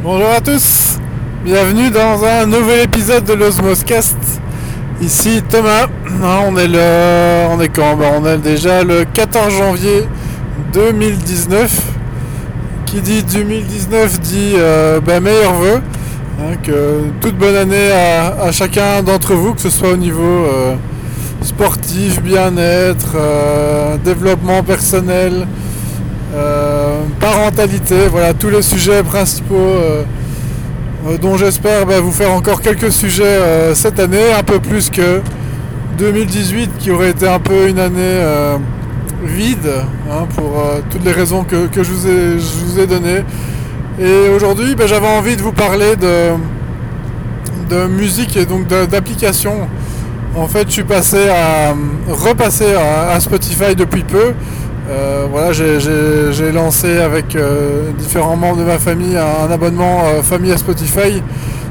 Bonjour 0.00 0.30
à 0.30 0.40
tous, 0.40 1.00
bienvenue 1.44 1.90
dans 1.90 2.24
un 2.24 2.46
nouvel 2.46 2.84
épisode 2.84 3.24
de 3.24 3.32
l'Osmoscast. 3.32 4.16
Ici 5.02 5.42
Thomas, 5.50 5.88
hein, 6.22 6.38
on 6.46 6.56
est 6.56 6.68
le, 6.68 7.48
on 7.50 7.60
est 7.60 7.68
quand? 7.68 7.96
Ben, 7.96 8.12
On 8.22 8.24
est 8.24 8.38
déjà 8.38 8.84
le 8.84 9.04
14 9.04 9.52
janvier 9.52 10.04
2019. 10.72 11.92
Qui 12.86 13.00
dit 13.00 13.24
2019 13.24 14.20
dit 14.20 14.52
euh, 14.54 15.00
ben, 15.00 15.20
meilleurs. 15.20 15.54
Hein, 16.40 16.54
que 16.62 17.02
toute 17.20 17.36
bonne 17.36 17.56
année 17.56 17.90
à, 17.90 18.52
chacun 18.52 19.02
d'entre 19.02 19.34
vous, 19.34 19.52
que 19.54 19.60
ce 19.60 19.70
soit 19.70 19.90
au 19.90 19.96
niveau 19.96 20.22
euh, 20.22 20.76
sportif, 21.42 22.22
bien-être, 22.22 23.16
euh, 23.16 23.96
développement 23.96 24.62
personnel, 24.62 25.48
parentalité, 27.20 28.06
voilà 28.10 28.34
tous 28.34 28.50
les 28.50 28.62
sujets 28.62 29.02
principaux 29.02 29.74
dont 31.22 31.36
j'espère 31.36 31.86
ben, 31.86 32.00
vous 32.00 32.12
faire 32.12 32.32
encore 32.32 32.60
quelques 32.60 32.92
sujets 32.92 33.74
cette 33.74 33.98
année, 33.98 34.32
un 34.38 34.42
peu 34.42 34.58
plus 34.60 34.90
que 34.90 35.20
2018 35.96 36.70
qui 36.78 36.90
aurait 36.90 37.10
été 37.10 37.26
un 37.26 37.38
peu 37.38 37.68
une 37.68 37.78
année 37.78 38.20
vide 39.24 39.70
hein, 40.10 40.26
pour 40.34 40.62
toutes 40.90 41.04
les 41.04 41.12
raisons 41.12 41.44
que, 41.44 41.68
je, 41.74 41.90
vous 41.90 42.78
ai, 42.78 42.86
données. 42.86 43.24
Et 44.00 44.28
aujourd'hui, 44.28 44.74
ben, 44.74 44.86
j'avais 44.86 45.08
envie 45.08 45.36
de 45.36 45.42
vous 45.42 45.52
parler 45.52 45.96
de, 45.96 46.36
musique 47.88 48.36
et 48.36 48.46
donc 48.46 48.66
d'application. 48.66 49.68
En 50.36 50.46
fait, 50.46 50.68
je 50.68 50.72
suis 50.72 50.84
passé 50.84 51.28
à 51.28 51.74
repasser 52.08 52.74
à, 52.74 53.18
Spotify 53.20 53.74
depuis 53.74 54.02
peu. 54.02 54.34
Euh, 54.90 55.26
voilà, 55.30 55.52
j'ai 55.52 56.52
lancé 56.52 56.96
avec 56.98 57.36
euh, 57.36 57.90
différents 57.98 58.36
membres 58.36 58.56
de 58.56 58.64
ma 58.64 58.78
famille 58.78 59.18
un, 59.18 59.50
abonnement 59.50 60.04
euh, 60.06 60.22
famille 60.22 60.50
à 60.50 60.56
Spotify, 60.56 61.22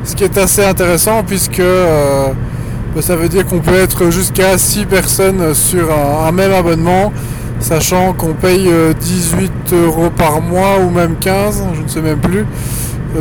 ce 0.03 0.15
qui 0.15 0.23
est 0.23 0.37
assez 0.37 0.63
intéressant 0.63 1.23
puisque 1.23 1.63
ben, 1.63 3.01
ça 3.01 3.15
veut 3.15 3.27
dire 3.27 3.47
qu'on 3.47 3.59
peut 3.59 3.75
être 3.75 4.11
jusqu'à 4.11 4.59
6 4.59 4.85
personnes 4.85 5.55
sur 5.55 5.89
un 5.91 6.31
même 6.31 6.53
abonnement 6.53 7.11
sachant 7.59 8.13
qu'on 8.13 8.33
paye 8.33 8.69
18 8.99 9.51
euh, 9.73 9.85
euros 9.87 10.11
par 10.15 10.39
mois 10.39 10.77
ou 10.79 10.91
même 10.91 11.15
15, 11.19 11.63
je 11.73 11.81
ne 11.81 11.87
sais 11.87 12.01
même 12.01 12.19
plus. 12.19 12.45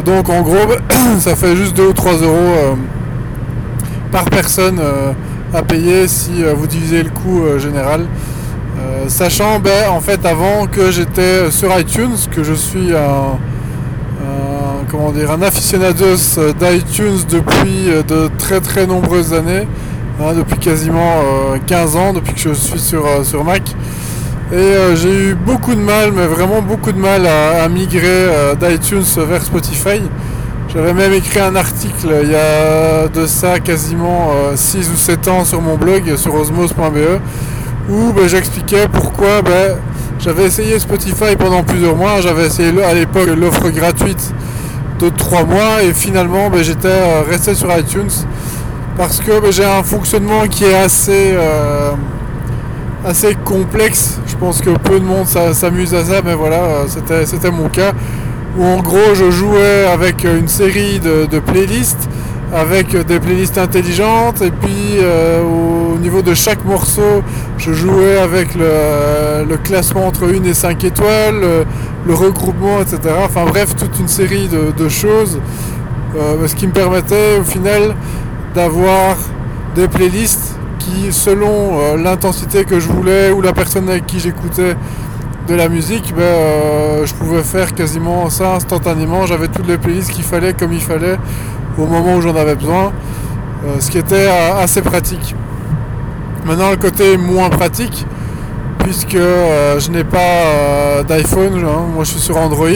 Donc 0.05 0.29
en 0.29 0.42
gros, 0.42 0.75
ça 1.20 1.37
fait 1.37 1.57
juste 1.57 1.75
2 1.75 1.87
ou 1.89 1.92
3 1.95 2.13
euros 2.17 2.77
par 4.13 4.27
personne 4.27 4.79
à 5.55 5.63
payer 5.63 6.07
si 6.07 6.45
vous 6.55 6.67
divisez 6.67 7.03
le 7.03 7.09
coût 7.09 7.59
général. 7.59 8.07
Sachant 9.09 9.61
ben, 9.61 9.91
en 9.91 10.01
fait 10.01 10.25
avant 10.27 10.67
que 10.67 10.91
j'étais 10.91 11.51
sur 11.51 11.77
iTunes, 11.79 12.17
que 12.31 12.42
je 12.42 12.55
suis 12.55 12.92
un, 12.95 13.39
comment 14.91 15.12
dire, 15.12 15.31
un 15.31 15.42
aficionados 15.42 16.39
d'iTunes 16.59 17.25
depuis 17.29 17.91
de 18.09 18.29
très 18.39 18.61
très 18.61 18.87
nombreuses 18.87 19.33
années, 19.33 19.67
hein, 20.20 20.33
depuis 20.37 20.59
quasiment 20.59 21.23
15 21.67 21.97
ans, 21.97 22.12
depuis 22.12 22.34
que 22.34 22.41
je 22.41 22.53
suis 22.53 22.81
sur, 22.81 23.45
Mac. 23.45 23.62
Et 24.53 24.55
euh, 24.55 24.95
j'ai 24.95 25.31
eu 25.31 25.34
beaucoup 25.34 25.75
de 25.75 25.81
mal, 25.81 26.12
mais 26.12 26.27
vraiment 26.27 26.62
beaucoup 26.62 26.92
de 26.92 26.98
mal 26.98 27.27
à, 27.27 27.69
migrer 27.69 28.07
euh, 28.07 28.55
d'iTunes 28.55 29.03
vers 29.29 29.42
Spotify. 29.42 30.01
J'avais 30.73 30.95
même 30.95 31.12
écrit 31.12 31.41
un 31.41 31.57
article 31.57 32.14
il 32.23 32.31
y 32.31 32.37
a 32.37 33.09
de 33.09 33.27
ça 33.27 33.59
quasiment 33.59 34.31
6 34.55 34.77
euh, 34.77 34.92
ou 34.92 34.97
7 34.97 35.29
ans 35.29 35.45
sur 35.45 35.61
mon 35.61 35.77
blog, 35.77 36.14
sur 36.17 36.33
osmos.be, 36.34 37.19
où 37.89 38.12
ben, 38.12 38.29
j'expliquais 38.29 38.89
pourquoi 38.92 39.42
ben, 39.42 39.77
j'avais 40.19 40.45
essayé 40.45 40.79
Spotify 40.79 41.37
pendant 41.39 41.62
plusieurs 41.62 41.97
mois. 41.97 42.20
J'avais 42.20 42.47
essayé 42.47 42.73
à 42.83 42.95
l'époque 42.95 43.29
l'offre 43.37 43.70
gratuite 43.70 44.33
de 45.01 45.09
3 45.09 45.45
mois 45.45 45.83
et 45.83 45.92
finalement 45.92 46.51
ben, 46.51 46.62
j'étais 46.62 47.20
resté 47.29 47.55
sur 47.55 47.77
iTunes 47.77 48.11
parce 48.97 49.20
que 49.20 49.51
j'ai 49.51 49.64
un 49.64 49.83
fonctionnement 49.83 50.47
qui 50.48 50.64
est 50.64 50.75
assez 50.75 51.34
assez 53.07 53.35
complexe. 53.36 54.18
Je 54.27 54.36
pense 54.36 54.61
que 54.61 54.70
peu 54.70 54.98
de 55.01 55.05
monde 55.05 55.27
s'amuse 55.27 55.95
à 55.95 56.05
ça, 56.05 56.23
mais 56.24 56.35
voilà, 56.35 56.63
euh, 57.11 57.24
c'était 57.24 57.51
mon 57.51 57.68
cas. 57.68 57.92
Où 58.58 58.64
en 58.64 58.80
gros, 58.80 59.14
je 59.14 59.30
jouais 59.30 59.86
avec 59.92 60.24
une 60.24 60.48
série 60.48 60.98
de, 60.98 61.39
playlists, 61.39 62.08
avec 62.55 62.96
des 63.07 63.18
playlists 63.18 63.58
intelligentes, 63.58 64.42
et 64.42 64.51
puis 64.51 64.98
euh, 64.98 65.42
au 65.42 65.98
niveau 65.98 66.23
de 66.23 66.34
chaque 66.34 66.64
morceau, 66.64 67.23
je 67.58 67.73
jouais 67.73 68.18
avec 68.18 68.55
le, 68.55 69.57
classement 69.64 70.07
entre 70.07 70.24
1 70.24 70.45
et 70.45 70.55
5 70.55 70.85
étoiles, 70.85 71.40
le, 72.06 72.14
regroupement, 72.14 72.80
etc. 72.80 72.98
Enfin 73.24 73.45
bref, 73.46 73.74
toute 73.77 73.98
une 73.98 74.08
série 74.08 74.48
de, 74.48 74.89
choses, 74.89 75.40
euh, 76.17 76.46
ce 76.46 76.55
qui 76.55 76.67
me 76.67 76.73
permettait 76.73 77.39
au 77.40 77.45
final 77.45 77.95
d'avoir 78.55 79.17
des 79.74 79.89
playlists 79.89 80.56
selon 81.11 81.79
euh, 81.79 81.96
l'intensité 81.96 82.64
que 82.64 82.80
je 82.80 82.89
voulais 82.89 83.30
ou 83.30 83.40
la 83.40 83.52
personne 83.52 83.89
avec 83.89 84.06
qui 84.06 84.20
j'écoutais 84.20 84.77
de 85.48 85.55
la 85.55 85.68
musique, 85.68 86.12
ben, 86.14 86.23
euh, 86.23 87.06
je 87.06 87.14
pouvais 87.14 87.42
faire 87.42 87.74
quasiment 87.74 88.29
ça 88.30 88.55
instantanément. 88.55 89.27
J'avais 89.27 89.48
toutes 89.48 89.68
les 89.68 89.79
playlists 89.79 90.11
qu'il 90.11 90.24
fallait 90.24 90.55
comme 90.55 90.73
il 90.73 90.80
fallait 90.80 91.18
au 91.79 91.87
moment 91.87 92.17
où 92.17 92.20
j'en 92.20 92.35
avais 92.37 92.55
besoin, 92.55 92.92
euh, 93.64 93.81
ce 93.81 93.91
qui 93.91 93.98
était 93.98 94.29
assez 94.59 94.83
pratique. 94.83 95.35
Maintenant, 96.45 96.70
le 96.70 96.77
côté 96.77 97.17
moins 97.17 97.51
pratique, 97.51 98.07
puisque 98.79 99.17
je 99.17 99.91
n'ai 99.91 100.05
pas 100.05 101.03
d'iPhone, 101.09 101.65
hein, 101.65 101.86
moi 101.92 102.05
je 102.05 102.11
suis 102.11 102.20
sur 102.20 102.36
Android. 102.36 102.69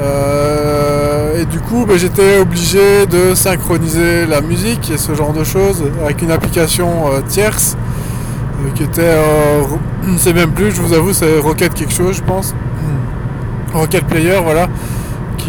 Euh, 0.00 1.40
et 1.40 1.44
du 1.44 1.58
coup, 1.60 1.84
bah, 1.86 1.94
j'étais 1.96 2.38
obligé 2.38 3.06
de 3.06 3.34
synchroniser 3.34 4.26
la 4.26 4.40
musique 4.40 4.90
et 4.90 4.98
ce 4.98 5.14
genre 5.14 5.32
de 5.32 5.44
choses 5.44 5.82
avec 6.02 6.22
une 6.22 6.30
application 6.30 7.08
euh, 7.08 7.20
tierce 7.26 7.76
euh, 8.60 8.70
qui 8.74 8.84
était, 8.84 9.16
sais 10.18 10.32
même 10.34 10.52
plus, 10.52 10.70
je 10.70 10.80
vous 10.80 10.92
avoue, 10.92 11.12
c'est 11.12 11.38
Rocket 11.38 11.74
quelque 11.74 11.92
chose, 11.92 12.16
je 12.16 12.22
pense. 12.22 12.54
Rocket 13.74 14.04
Player, 14.04 14.38
voilà, 14.42 14.68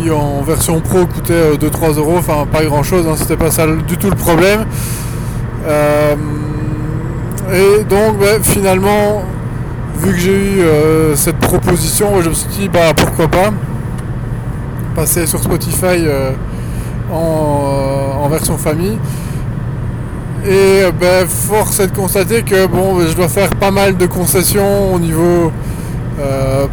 en 0.10 0.42
version 0.42 0.80
pro 0.80 1.06
coûtait 1.06 1.56
2-3 1.58 1.98
euros, 1.98 2.16
enfin 2.18 2.46
pas 2.52 2.64
grand 2.64 2.84
chose, 2.84 3.06
hein, 3.08 3.16
c'était 3.18 3.38
pas 3.38 3.52
ça 3.52 3.66
du 3.68 3.98
tout 3.98 4.10
le 4.10 4.16
problème. 4.16 4.66
et 7.54 7.84
donc, 7.84 8.20
bah, 8.20 8.40
finalement, 8.42 9.24
vu 9.98 10.14
que 10.14 10.20
j'ai 10.20 10.36
eu 10.36 10.62
cette 11.16 11.38
proposition, 11.38 12.22
je 12.22 12.30
me 12.30 12.34
suis 12.34 12.50
dit, 12.50 12.70
bah 12.70 12.94
pourquoi 12.96 13.28
pas 13.28 13.52
passer 15.00 15.28
sur 15.28 15.42
Spotify 15.42 15.86
euh, 15.86 16.32
euh, 17.12 18.14
en, 18.24 18.28
version 18.28 18.58
famille. 18.58 18.98
Et 20.46 20.84
euh, 20.84 20.92
ben, 20.92 21.26
force 21.26 21.80
est 21.80 21.88
de 21.88 21.96
constater 21.96 22.44
que 22.44 22.68
bon, 22.68 23.00
je 23.08 23.16
dois 23.16 23.30
faire 23.30 23.50
pas 23.52 23.72
mal 23.72 23.96
de 23.96 24.06
concessions 24.06 24.94
au 24.94 25.00
niveau 25.00 25.54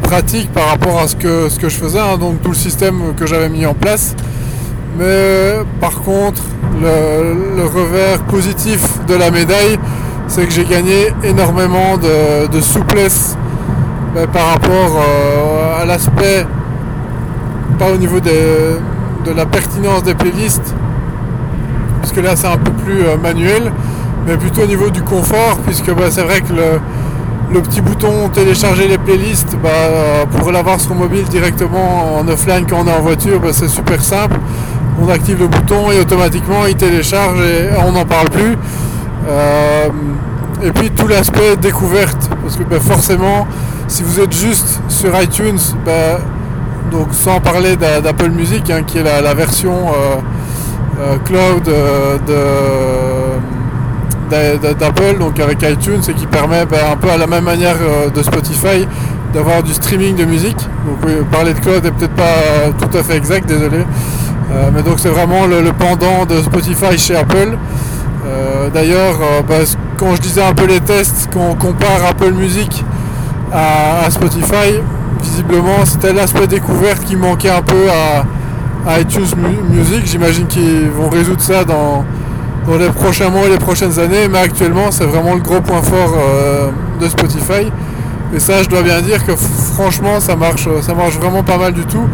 pratique 0.02 0.52
par 0.52 0.68
rapport 0.68 1.00
à 1.00 1.08
ce 1.08 1.16
que, 1.16 1.48
je 1.68 1.76
faisais, 1.76 1.98
hein, 1.98 2.16
donc 2.18 2.42
tout 2.42 2.50
le 2.50 2.54
système 2.56 3.14
que 3.16 3.26
j'avais 3.26 3.48
mis 3.48 3.66
en 3.66 3.74
place. 3.74 4.14
Mais 4.98 5.54
par 5.80 6.00
contre, 6.02 6.42
le, 6.80 7.64
revers 7.64 8.22
positif 8.24 8.80
de 9.06 9.14
la 9.14 9.30
médaille, 9.30 9.78
c'est 10.28 10.46
que 10.46 10.52
j'ai 10.52 10.64
gagné 10.64 11.12
énormément 11.22 11.96
de, 11.96 12.60
souplesse 12.60 13.36
ben, 14.14 14.26
par 14.26 14.46
rapport 14.48 15.00
à 15.80 15.84
l'aspect 15.84 16.46
pas 17.78 17.90
au 17.90 17.96
niveau 17.96 18.20
de 18.20 19.32
la 19.36 19.46
pertinence 19.46 20.02
des 20.02 20.14
playlists, 20.14 20.74
puisque 22.00 22.24
là 22.24 22.36
c'est 22.36 22.46
un 22.46 22.56
peu 22.56 22.70
plus 22.72 23.02
euh, 23.02 23.16
manuel, 23.16 23.72
mais 24.26 24.36
plutôt 24.36 24.62
au 24.62 24.66
niveau 24.66 24.90
du 24.90 25.02
confort, 25.02 25.58
puisque 25.66 25.92
bah, 25.92 26.04
c'est 26.10 26.22
vrai 26.22 26.40
que 26.40 26.52
le, 26.52 26.80
petit 27.52 27.80
bouton 27.80 28.28
télécharger 28.28 28.88
les 28.88 28.98
playlists, 28.98 29.56
bah, 29.62 30.26
pour 30.38 30.52
l'avoir 30.52 30.80
sur 30.80 30.94
mobile 30.94 31.24
directement 31.24 32.18
en 32.18 32.28
offline 32.28 32.66
quand 32.68 32.82
on 32.84 32.88
est 32.88 32.92
en 32.92 33.00
voiture, 33.00 33.40
bah, 33.40 33.48
c'est 33.52 33.68
super 33.68 34.02
simple. 34.02 34.37
On 35.00 35.08
active 35.08 35.38
le 35.38 35.48
bouton 35.48 35.90
et 35.90 36.00
automatiquement 36.00 36.66
il 36.66 36.75
télécharge 36.75 37.38
et 37.40 37.69
on 37.87 37.93
n'en 37.93 38.04
parle 38.04 38.31
plus. 38.31 38.56
Euh, 39.28 39.88
et 40.62 40.70
puis 40.72 40.90
tout 40.90 41.06
l'aspect 41.06 41.56
découverte, 41.56 42.31
parce 42.43 42.56
que 42.56 42.78
forcément, 42.78 43.46
si 43.88 44.02
vous 44.02 44.20
êtes 44.20 44.32
juste 44.32 44.81
sur 44.88 45.20
iTunes, 45.20 45.58
donc 46.90 47.08
sans 47.12 47.40
parler 47.40 47.76
d'Apple 47.76 48.31
Music, 48.31 48.70
hein, 48.70 48.82
qui 48.87 48.99
est 48.99 49.02
la, 49.02 49.34
version 49.34 49.88
euh, 49.88 50.16
euh, 50.99 51.19
cloud 51.19 51.69
euh, 51.69 52.16
d'Apple, 54.28 55.19
donc 55.19 55.38
avec 55.40 55.62
iTunes, 55.62 56.00
et 56.08 56.12
qui 56.14 56.26
permet 56.26 56.67
ben, 56.67 56.78
un 56.93 56.96
peu 56.96 57.11
à 57.11 57.17
la 57.17 57.26
même 57.26 57.44
manière 57.44 57.76
de 58.14 58.23
Spotify 58.23 58.87
d'avoir 59.32 59.62
du 59.62 59.73
streaming 59.75 60.17
de 60.17 60.25
musique. 60.25 60.58
Donc 60.87 61.26
parler 61.31 61.52
de 61.55 61.61
cloud 61.61 61.84
est 61.84 61.90
peut-être 61.90 62.14
pas 62.14 62.73
tout 62.78 62.96
à 62.96 63.02
fait 63.02 63.17
exact, 63.17 63.49
désolé. 63.49 63.78
mais 64.75 64.82
donc 64.82 64.94
c'est 64.99 65.08
vraiment 65.08 65.46
le, 65.46 65.73
pendant 65.73 66.25
de 66.25 66.40
Spotify 66.43 66.96
chez 66.96 67.17
Apple. 67.17 67.56
D'ailleurs, 68.73 69.19
ben, 69.49 69.64
quand 69.99 70.14
je 70.14 70.20
disais 70.20 70.43
un 70.43 70.55
peu 70.55 70.67
les 70.67 70.81
tests, 70.81 71.28
quand 71.32 71.49
on 71.50 71.55
compare 71.55 72.05
Apple 72.08 72.32
Music 72.32 72.84
à 73.52 74.11
Spotify, 74.11 74.81
visiblement 75.23 75.84
c'était 75.84 76.12
l'aspect 76.12 76.46
découverte 76.46 77.05
qui 77.05 77.17
manquait 77.17 77.50
un 77.50 77.62
peu 77.62 77.87
à, 77.90 79.00
iTunes 79.00 79.26
Music. 79.69 80.06
J'imagine 80.06 80.46
qu'ils 80.46 80.88
vont 80.90 81.08
résoudre 81.08 81.40
ça 81.40 81.64
dans, 81.64 82.05
dans, 82.66 82.78
les 82.78 82.88
prochains 82.90 83.30
mois 83.30 83.46
et 83.46 83.50
les 83.50 83.58
prochaines 83.58 83.98
années, 83.98 84.28
mais 84.30 84.38
actuellement 84.38 84.90
c'est 84.90 85.04
vraiment 85.04 85.34
le 85.34 85.40
gros 85.40 85.60
point 85.60 85.82
fort 85.82 86.14
de 87.00 87.08
Spotify. 87.08 87.70
Et 88.34 88.40
ça, 88.40 88.62
je 88.62 88.68
dois 88.68 88.82
bien 88.82 89.00
dire 89.00 89.24
que 89.24 89.34
franchement, 89.36 90.20
ça 90.20 90.36
marche, 90.36 90.68
ça 90.82 90.94
marche 90.94 91.16
vraiment 91.16 91.42
pas 91.42 91.58
mal 91.58 91.72
du 91.72 91.84
tout. 91.86 92.06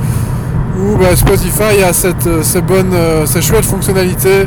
Où 0.78 0.96
bah, 0.96 1.16
Spotify 1.16 1.82
a 1.86 1.92
cette, 1.92 2.26
euh, 2.26 2.42
ces 2.42 2.60
bonnes, 2.60 2.94
euh, 2.94 3.26
ces 3.26 3.42
chouettes 3.42 3.64
fonctionnalités, 3.64 4.46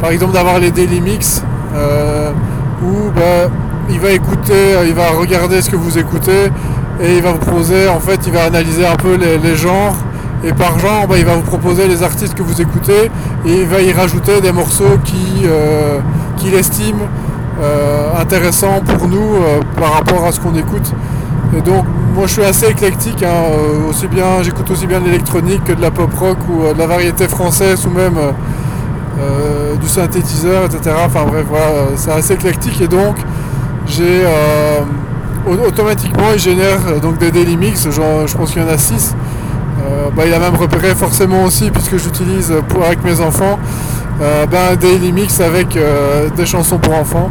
par 0.00 0.10
exemple 0.10 0.32
d'avoir 0.32 0.58
les 0.58 0.70
daily 0.70 1.00
mix, 1.00 1.42
euh, 1.74 2.32
où 2.82 3.10
bah, 3.14 3.50
il 3.88 4.00
va 4.00 4.10
écouter, 4.10 4.76
il 4.86 4.94
va 4.94 5.10
regarder 5.10 5.62
ce 5.62 5.70
que 5.70 5.76
vous 5.76 5.98
écoutez 5.98 6.50
et 7.02 7.16
il 7.16 7.22
va 7.22 7.32
vous 7.32 7.38
proposer, 7.38 7.88
en 7.88 8.00
fait, 8.00 8.20
il 8.26 8.32
va 8.32 8.44
analyser 8.44 8.86
un 8.86 8.96
peu 8.96 9.16
les, 9.16 9.56
genres 9.56 9.94
et 10.42 10.52
par 10.52 10.78
genre, 10.78 11.06
bah, 11.06 11.16
il 11.18 11.24
va 11.24 11.34
vous 11.34 11.42
proposer 11.42 11.86
les 11.86 12.02
artistes 12.02 12.34
que 12.34 12.42
vous 12.42 12.60
écoutez 12.60 13.10
et 13.46 13.60
il 13.60 13.66
va 13.66 13.82
y 13.82 13.92
rajouter 13.92 14.40
des 14.40 14.52
morceaux 14.52 14.98
qu'il 15.04 16.54
estime 16.54 17.00
euh, 17.60 18.18
intéressant 18.18 18.80
pour 18.80 19.06
nous 19.06 19.18
euh, 19.18 19.60
par 19.78 19.92
rapport 19.92 20.24
à 20.24 20.32
ce 20.32 20.40
qu'on 20.40 20.54
écoute. 20.54 20.92
Et 21.54 21.60
donc 21.60 21.84
moi 22.14 22.26
je 22.26 22.32
suis 22.32 22.44
assez 22.44 22.68
éclectique, 22.68 23.22
hein, 23.22 23.34
euh, 23.50 23.90
aussi 23.90 24.06
bien 24.06 24.42
j'écoute 24.42 24.70
aussi 24.70 24.86
bien 24.86 25.00
de 25.00 25.06
l'électronique 25.06 25.64
que 25.64 25.72
de 25.72 25.82
la 25.82 25.90
pop 25.90 26.12
rock 26.14 26.38
ou 26.48 26.72
de 26.72 26.78
la 26.78 26.86
variété 26.86 27.28
française 27.28 27.86
ou 27.86 27.90
même 27.90 28.14
du 29.78 29.88
synthétiseur, 29.88 30.64
etc. 30.64 30.96
Enfin 31.04 31.24
bref 31.26 31.44
voilà, 31.48 31.66
c'est 31.96 32.12
assez 32.12 32.34
éclectique 32.34 32.80
et 32.80 32.88
donc 32.88 33.16
j'ai 33.86 34.24
automatiquement 35.66 36.32
il 36.32 36.38
génère 36.38 36.78
donc 37.02 37.18
des 37.18 37.30
daily 37.30 37.58
mix, 37.58 37.88
je 37.90 38.36
pense 38.36 38.52
qu'il 38.52 38.62
y 38.62 38.64
en 38.64 38.68
a 38.68 38.78
6. 38.78 39.14
Bah, 40.16 40.24
il 40.26 40.32
a 40.34 40.38
même 40.38 40.56
repéré 40.56 40.94
forcément 40.94 41.44
aussi 41.44 41.70
puisque 41.70 41.96
j'utilise 41.96 42.52
avec 42.84 43.04
mes 43.04 43.20
enfants 43.20 43.58
ben, 44.20 44.72
un 44.72 44.76
daily 44.76 45.12
mix 45.12 45.40
avec 45.40 45.78
des 46.36 46.46
chansons 46.46 46.78
pour 46.78 46.94
enfants. 46.94 47.30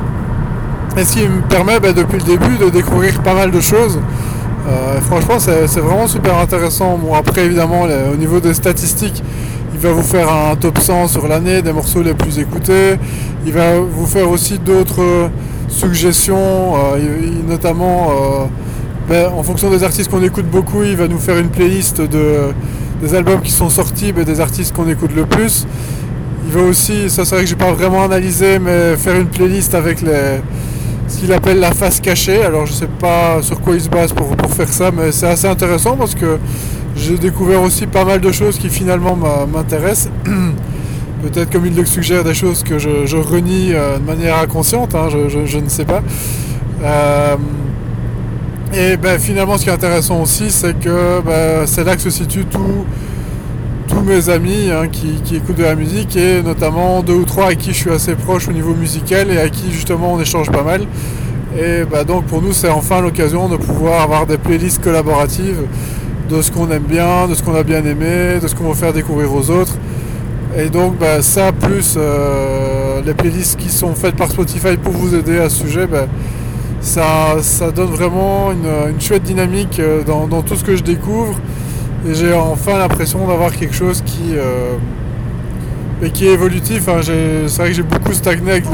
Et 0.98 1.04
ce 1.04 1.14
qui 1.14 1.28
me 1.28 1.42
permet 1.42 1.80
bah, 1.80 1.94
depuis 1.94 2.18
le 2.18 2.24
début 2.24 2.58
de 2.58 2.70
découvrir 2.70 3.22
pas 3.22 3.34
mal 3.34 3.52
de 3.52 3.60
choses. 3.62 4.00
Euh, 4.68 5.00
franchement, 5.02 5.40
c'est 5.40 5.80
vraiment 5.80 6.08
super 6.08 6.38
intéressant. 6.38 6.98
Bon, 6.98 7.14
après, 7.14 7.46
évidemment, 7.46 7.84
au 8.12 8.16
niveau 8.18 8.40
des 8.40 8.54
statistiques, 8.54 9.24
il 9.74 9.80
va 9.80 9.92
vous 9.92 10.04
faire 10.04 10.32
un 10.32 10.56
top 10.56 10.78
100 10.78 11.08
sur 11.08 11.28
l'année 11.28 11.62
des 11.62 11.72
morceaux 11.72 12.02
les 12.02 12.14
plus 12.14 12.40
écoutés. 12.40 12.98
Il 13.46 13.54
va 13.54 13.80
vous 13.80 14.06
faire 14.06 14.30
aussi 14.30 14.60
d'autres 14.60 15.30
suggestions, 15.70 16.76
euh, 16.76 16.98
notamment 17.48 18.10
euh, 18.10 18.46
ben, 19.10 19.32
en 19.36 19.42
fonction 19.42 19.72
des 19.72 19.84
artistes 19.84 20.12
qu'on 20.12 20.22
écoute 20.22 20.46
beaucoup, 20.46 20.84
il 20.84 20.96
va 20.96 21.08
nous 21.08 21.18
faire 21.18 21.40
une 21.40 21.50
playlist 21.50 22.00
de, 22.00 22.54
des 23.02 23.16
albums 23.16 23.42
qui 23.42 23.52
sont 23.52 23.70
sortis, 23.70 24.12
ben, 24.12 24.24
des 24.24 24.40
artistes 24.40 24.76
qu'on 24.76 24.88
écoute 24.88 25.16
le 25.16 25.26
plus. 25.26 25.66
Il 26.46 26.54
va 26.54 26.62
aussi, 26.62 27.10
ça 27.10 27.26
c'est 27.26 27.34
vrai 27.34 27.44
que 27.44 27.50
j'ai 27.50 27.56
pas 27.56 27.72
vraiment 27.72 28.04
analysé, 28.04 28.60
mais 28.60 28.96
faire 28.98 29.20
une 29.20 29.26
playlist 29.26 29.74
avec 29.74 29.98
ce 30.00 31.18
qu'il 31.18 31.34
appelle 31.34 31.60
la 31.60 31.72
face 31.72 32.00
cachée. 32.00 32.44
Alors 32.44 32.68
je 32.68 32.74
sais 32.74 32.88
pas 32.88 33.42
sur 33.42 33.60
quoi 33.62 33.74
il 33.74 33.82
se 33.82 33.90
base 33.90 34.14
pour, 34.14 34.28
faire 34.52 34.70
ça, 34.70 34.92
mais 34.96 35.12
c'est 35.12 35.28
assez 35.28 35.48
intéressant 35.48 35.96
parce 35.98 36.14
que 36.14 36.38
j'ai 36.96 37.18
découvert 37.18 37.64
aussi 37.64 37.88
pas 37.88 38.06
mal 38.06 38.22
de 38.22 38.32
choses 38.32 38.60
qui 38.60 38.70
finalement 38.70 39.18
m'intéressent. 39.52 40.12
Peut-être 41.24 41.52
comme 41.52 41.66
il 41.66 41.76
le 41.76 41.86
suggère 41.86 42.24
des 42.24 42.36
choses 42.36 42.62
que 42.64 42.78
je, 42.78 43.18
renie 43.18 43.74
euh, 43.74 43.98
de 43.98 44.04
manière 44.04 44.38
inconsciente, 44.38 44.94
hein, 44.94 45.08
je, 45.10 45.58
ne 45.58 45.68
sais 45.68 45.84
pas. 45.84 46.02
Euh, 46.84 47.36
et 48.74 48.98
ben, 48.98 49.19
finalement 49.19 49.57
ce 49.57 49.63
qui 49.63 49.69
est 49.69 49.74
intéressant 49.74 50.21
aussi 50.21 50.51
c'est 50.51 50.77
que 50.80 51.21
ben, 51.21 51.66
c'est 51.66 51.83
là 51.83 51.95
que 51.95 52.01
se 52.01 52.10
situe 52.12 52.45
tout, 52.45 52.86
tous 53.88 54.01
mes 54.01 54.30
amis 54.30 54.69
hein, 54.71 54.88
qui, 54.88 55.36
écoutent 55.36 55.57
de 55.57 55.63
la 55.63 55.75
musique 55.75 56.16
et 56.16 56.44
notamment 56.44 57.01
deux 57.01 57.16
ou 57.16 57.25
trois 57.25 57.48
à 57.48 57.56
qui 57.56 57.74
je 57.74 57.77
suis 57.77 57.92
assez 57.92 58.16
proche 58.16 58.48
au 58.48 58.51
niveau 58.51 58.75
musical 58.75 59.31
et 59.31 59.39
à 59.39 59.50
qui 59.50 59.71
justement 59.71 60.13
on 60.13 60.19
échange 60.19 60.51
pas 60.51 60.63
mal. 60.63 60.81
Et 61.60 61.83
bah, 61.89 62.04
donc 62.04 62.25
pour 62.25 62.44
nous 62.44 62.54
c'est 62.54 62.69
enfin 62.69 63.01
l'occasion 63.01 63.50
de 63.50 63.57
pouvoir 63.57 64.01
avoir 64.01 64.27
des 64.27 64.38
playlists 64.38 64.83
collaboratives 64.83 65.63
de 66.30 66.42
ce 66.44 66.51
qu'on 66.51 66.69
aime 66.69 66.83
bien, 66.83 67.27
de 67.27 67.33
ce 67.33 67.42
qu'on 67.42 67.56
a 67.56 67.63
bien 67.63 67.83
aimé, 67.83 68.39
de 68.39 68.48
ce 68.48 68.54
qu'on 68.54 68.69
veut 68.69 68.75
faire 68.75 68.94
découvrir 68.94 69.33
aux 69.33 69.50
autres. 69.50 69.77
Et 70.56 70.69
donc 70.69 70.95
ça 71.21 71.51
plus 71.51 71.95
euh, 71.98 73.01
les 73.04 73.16
playlists 73.16 73.60
qui 73.60 73.69
sont 73.69 73.95
faites 73.95 74.16
par 74.16 74.30
Spotify 74.30 74.77
pour 74.77 74.94
vous 74.94 75.16
aider 75.16 75.39
à 75.39 75.50
ce 75.50 75.63
sujet, 75.63 75.88
ça, 76.81 77.38
ça 77.42 77.72
donne 77.72 77.90
vraiment 77.90 78.52
une, 78.52 79.00
chouette 79.02 79.24
dynamique 79.24 79.80
euh, 79.80 80.04
dans 80.04 80.42
tout 80.42 80.56
ce 80.56 80.64
que 80.64 80.76
je 80.76 80.84
découvre 80.84 81.36
et 82.08 82.14
j'ai 82.14 82.34
enfin 82.34 82.78
l'impression 82.78 83.28
d'avoir 83.28 83.52
quelque 83.52 83.76
chose 83.76 84.02
qui, 84.06 84.34
euh, 84.34 84.76
qui 86.14 86.28
est 86.28 86.31
évolutif. 86.31 86.84
c'est 86.86 87.58
vrai 87.58 87.70
que 87.70 87.76
j'ai 87.76 87.84
beaucoup 87.84 88.14
stagné 88.14 88.52
avec 88.52 88.66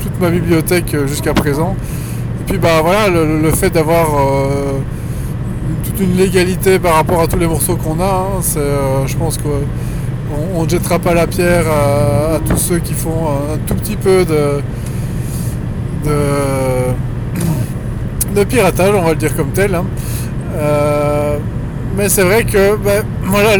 toute 0.00 0.20
ma 0.20 0.30
bibliothèque 0.30 0.94
euh, 0.94 1.06
jusqu'à 1.06 1.34
présent. 1.34 1.76
Et 2.40 2.44
puis 2.50 2.58
bah 2.58 2.80
voilà, 2.82 3.08
le, 3.08 3.50
fait 3.52 3.70
d'avoir 3.70 4.08
toute 5.82 5.98
une 5.98 6.14
légalité 6.14 6.78
par 6.78 6.96
rapport 6.96 7.22
à 7.22 7.26
tous 7.26 7.38
les 7.38 7.46
morceaux 7.46 7.76
qu'on 7.76 7.98
a, 8.00 8.26
hein, 8.36 9.06
je 9.06 9.16
pense 9.16 9.38
qu'on 9.38 10.62
ne 10.62 10.68
jettera 10.68 10.98
pas 10.98 11.14
la 11.14 11.26
pierre 11.26 11.64
à, 11.66 12.38
tous 12.46 12.58
ceux 12.58 12.80
qui 12.80 12.92
font 12.92 13.28
un, 13.28 13.56
tout 13.66 13.74
petit 13.74 13.96
peu 13.96 14.26
de, 14.26 14.60
de, 16.04 16.10
piratage, 18.42 18.94
on 18.94 19.02
va 19.04 19.10
le 19.10 19.16
dire 19.16 19.36
comme 19.36 19.50
tel. 19.50 19.74
Hein. 19.74 19.84
Mais 21.96 22.08
c'est 22.08 22.22
vrai 22.22 22.44
que, 22.44 22.76
ben, 22.76 23.04
voilà, 23.24 23.56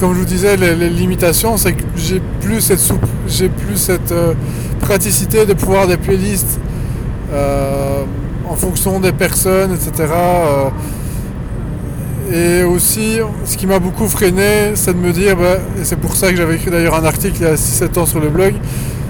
comme 0.00 0.12
je 0.12 0.18
vous 0.18 0.24
disais, 0.24 0.56
les, 0.56 0.90
limitations, 0.90 1.56
c'est 1.56 1.72
que 1.72 1.84
j'ai 1.96 2.20
plus 2.40 2.60
cette 2.60 2.80
soupe, 2.80 3.06
j'ai 3.28 3.48
plus 3.48 3.76
cette 3.76 4.10
euh, 4.10 4.34
praticité 4.80 5.46
de 5.46 5.52
pouvoir 5.52 5.86
des 5.86 5.96
playlists 5.96 6.58
euh, 7.32 8.02
en 8.48 8.56
fonction 8.56 8.98
des 8.98 9.12
personnes, 9.12 9.72
etc. 9.72 10.08
Euh, 10.10 10.70
et 12.32 12.64
aussi, 12.64 13.18
ce 13.44 13.56
qui 13.56 13.68
m'a 13.68 13.78
beaucoup 13.78 14.08
freiné, 14.08 14.72
c'est 14.74 14.92
de 14.92 14.98
me 14.98 15.12
dire, 15.12 15.36
ben, 15.36 15.60
et 15.80 15.84
c'est 15.84 15.96
pour 15.96 16.16
ça 16.16 16.30
que 16.30 16.36
j'avais 16.36 16.56
écrit 16.56 16.72
d'ailleurs 16.72 16.96
un 16.96 17.04
article 17.04 17.36
il 17.38 17.42
y 17.42 17.46
a 17.46 17.54
6-7 17.54 18.00
ans 18.00 18.06
sur 18.06 18.18
le 18.18 18.30
blog, 18.30 18.54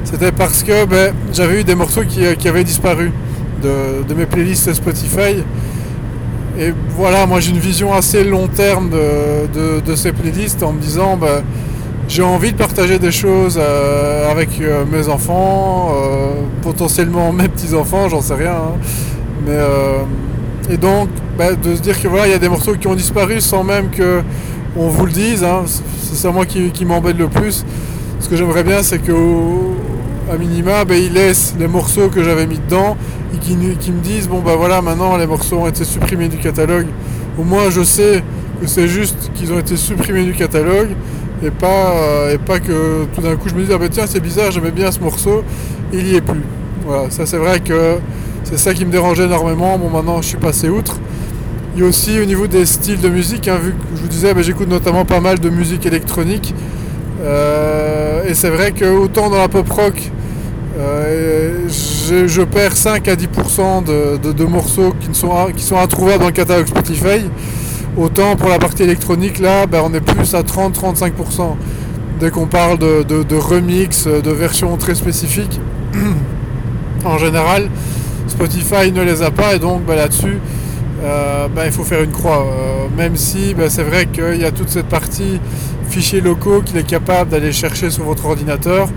c'était 0.04 0.32
parce 0.32 0.62
que 0.62 0.84
ben, 0.84 1.14
j'avais 1.32 1.60
eu 1.60 1.64
des 1.64 1.74
morceaux 1.74 2.02
qui, 2.06 2.46
avaient 2.46 2.64
disparu 2.64 3.10
de, 4.08 4.14
mes 4.14 4.26
playlists 4.26 4.72
Spotify. 4.72 5.42
Et 6.58 6.72
voilà, 6.96 7.26
moi 7.26 7.40
j'ai 7.40 7.50
une 7.50 7.58
vision 7.58 7.92
assez 7.92 8.24
long 8.24 8.48
terme 8.48 8.90
de, 8.90 9.94
ces 9.94 10.12
playlists 10.12 10.62
en 10.62 10.72
me 10.72 10.80
disant 10.80 11.16
bah, 11.16 11.42
j'ai 12.08 12.22
envie 12.22 12.52
de 12.52 12.56
partager 12.56 12.98
des 12.98 13.10
choses 13.10 13.58
euh, 13.60 14.30
avec 14.30 14.60
euh, 14.60 14.84
mes 14.90 15.08
enfants, 15.08 15.90
euh, 15.90 16.30
potentiellement 16.62 17.32
mes 17.32 17.48
petits-enfants, 17.48 18.08
j'en 18.08 18.22
sais 18.22 18.34
rien. 18.34 18.52
Hein. 18.52 18.78
Mais, 19.46 20.72
et 20.72 20.76
donc 20.76 21.08
bah, 21.36 21.52
de 21.54 21.76
se 21.76 21.82
dire 21.82 22.00
que 22.00 22.08
voilà, 22.08 22.26
il 22.26 22.30
y 22.30 22.34
a 22.34 22.38
des 22.38 22.48
morceaux 22.48 22.74
qui 22.74 22.86
ont 22.86 22.94
disparu 22.94 23.40
sans 23.40 23.62
même 23.62 23.90
que 23.90 24.22
on 24.76 24.88
vous 24.88 25.06
le 25.06 25.12
dise, 25.12 25.44
hein. 25.44 25.64
c'est 25.66 26.16
ça 26.16 26.30
moi 26.30 26.46
qui, 26.46 26.84
m'embête 26.84 27.18
le 27.18 27.28
plus. 27.28 27.64
Ce 28.20 28.28
que 28.28 28.36
j'aimerais 28.36 28.64
bien 28.64 28.82
c'est 28.82 28.98
que 28.98 29.12
à 30.32 30.36
minima, 30.36 30.84
ben, 30.84 31.00
ils 31.00 31.12
laissent 31.12 31.54
les 31.58 31.68
morceaux 31.68 32.08
que 32.08 32.22
j'avais 32.24 32.46
mis 32.46 32.58
dedans 32.58 32.96
qui, 33.40 33.56
me 33.56 34.00
disent 34.00 34.28
bon 34.28 34.40
bah 34.40 34.54
voilà 34.56 34.82
maintenant 34.82 35.16
les 35.16 35.26
morceaux 35.26 35.58
ont 35.58 35.66
été 35.66 35.84
supprimés 35.84 36.28
du 36.28 36.38
catalogue. 36.38 36.86
Au 37.38 37.44
moins 37.44 37.70
je 37.70 37.82
sais 37.82 38.22
que 38.60 38.66
c'est 38.66 38.88
juste 38.88 39.30
qu'ils 39.34 39.52
ont 39.52 39.58
été 39.58 39.76
supprimés 39.76 40.24
du 40.24 40.32
catalogue 40.32 40.90
et 41.42 41.50
pas, 41.50 41.92
euh, 41.94 42.34
et 42.34 42.38
pas 42.38 42.60
que 42.60 43.04
tout 43.14 43.20
d'un 43.20 43.36
coup 43.36 43.48
je 43.48 43.54
me 43.54 43.64
dis 43.64 43.72
ah 43.72 43.78
ben 43.78 43.88
tiens 43.88 44.06
c'est 44.06 44.20
bizarre 44.20 44.50
j'aimais 44.50 44.70
bien 44.70 44.90
ce 44.90 45.00
morceau 45.00 45.44
il 45.92 46.04
n'y 46.04 46.14
est 46.14 46.20
plus. 46.20 46.42
Voilà, 46.84 47.10
ça 47.10 47.26
c'est 47.26 47.36
vrai 47.36 47.60
que 47.60 47.96
c'est 48.44 48.58
ça 48.58 48.74
qui 48.74 48.84
me 48.84 48.90
dérangeait 48.90 49.24
énormément. 49.24 49.78
Bon 49.78 49.90
maintenant 49.90 50.22
je 50.22 50.28
suis 50.28 50.38
passé 50.38 50.68
outre. 50.68 50.98
Il 51.74 51.82
y 51.82 51.84
a 51.84 51.88
aussi 51.88 52.18
au 52.18 52.24
niveau 52.24 52.46
des 52.46 52.64
styles 52.64 53.00
de 53.00 53.10
musique, 53.10 53.48
hein, 53.48 53.58
vu 53.62 53.72
que 53.72 53.76
je 53.96 54.00
vous 54.00 54.08
disais 54.08 54.32
ben, 54.32 54.42
j'écoute 54.42 54.68
notamment 54.68 55.04
pas 55.04 55.20
mal 55.20 55.38
de 55.38 55.50
musique 55.50 55.84
électronique. 55.84 56.54
Euh, 57.22 58.24
et 58.28 58.34
c'est 58.34 58.50
vrai 58.50 58.72
que 58.72 58.84
autant 58.84 59.30
dans 59.30 59.38
la 59.38 59.48
pop 59.48 59.68
rock 59.70 60.10
euh, 60.78 61.55
je, 62.06 62.42
perds 62.42 62.76
5 62.76 63.08
à 63.08 63.16
10% 63.16 63.84
de, 63.84 64.44
morceaux 64.44 64.94
qui, 65.00 65.08
sont, 65.18 65.30
qui 65.56 65.62
sont 65.62 65.78
introuvables 65.78 66.20
dans 66.20 66.26
le 66.26 66.32
catalogue 66.32 66.66
Spotify. 66.66 67.24
Autant 67.96 68.36
pour 68.36 68.48
la 68.48 68.58
partie 68.58 68.82
électronique, 68.82 69.38
là, 69.38 69.66
ben, 69.66 69.80
on 69.84 69.92
est 69.94 70.00
plus 70.00 70.34
à 70.34 70.42
30-35%. 70.42 71.56
Dès 72.20 72.30
qu'on 72.30 72.46
parle 72.46 72.78
de, 72.78 73.36
remix, 73.36 74.06
de 74.06 74.30
versions 74.30 74.76
très 74.76 74.94
spécifiques, 74.94 75.60
en 77.04 77.18
général, 77.18 77.68
Spotify 78.28 78.92
ne 78.92 79.02
les 79.02 79.22
a 79.22 79.30
pas 79.30 79.54
et 79.54 79.58
donc 79.58 79.84
ben, 79.84 79.96
là-dessus, 79.96 80.38
euh, 81.04 81.48
ben, 81.48 81.62
il 81.66 81.72
faut 81.72 81.84
faire 81.84 82.02
une 82.02 82.12
croix. 82.12 82.46
Euh, 82.46 82.86
même 82.96 83.16
si 83.16 83.54
c'est 83.68 83.82
vrai 83.82 84.06
qu'il 84.06 84.40
y 84.40 84.44
a 84.44 84.50
toute 84.50 84.68
cette 84.68 84.88
partie 84.88 85.40
fichiers 85.88 86.20
locaux 86.20 86.62
qu'il 86.62 86.76
est 86.76 86.86
capable 86.86 87.30
d'aller 87.30 87.52
chercher 87.52 87.90
sur 87.90 88.04
votre 88.04 88.26
ordinateur. 88.26 88.88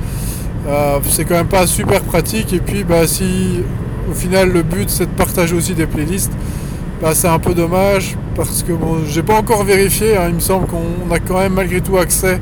Euh, 0.68 1.00
c'est 1.10 1.26
quand 1.26 1.36
même 1.36 1.48
pas 1.48 1.68
super 1.68 2.02
pratique. 2.02 2.54
Et 2.54 2.60
puis, 2.60 2.84
bah, 2.84 3.08
si 3.08 3.62
au 4.10 4.14
final 4.14 4.52
le 4.52 4.64
but 4.64 4.90
c'est 4.90 5.06
de 5.06 5.16
partager 5.16 5.56
aussi 5.56 5.74
des 5.74 5.86
playlists, 5.86 6.32
bah, 7.02 7.12
c'est 7.14 7.28
un 7.28 7.40
peu 7.40 7.54
dommage 7.54 8.18
parce 8.36 8.64
que 8.64 8.74
bon, 8.74 9.00
j'ai 9.08 9.24
pas 9.24 9.36
encore 9.36 9.64
vérifié. 9.64 10.18
Hein. 10.18 10.28
il 10.30 10.36
me 10.36 10.40
semble 10.40 10.68
qu'on 10.68 11.14
a 11.14 11.20
quand 11.20 11.40
même 11.40 11.54
malgré 11.54 11.82
tout 11.82 11.98
accès 11.98 12.40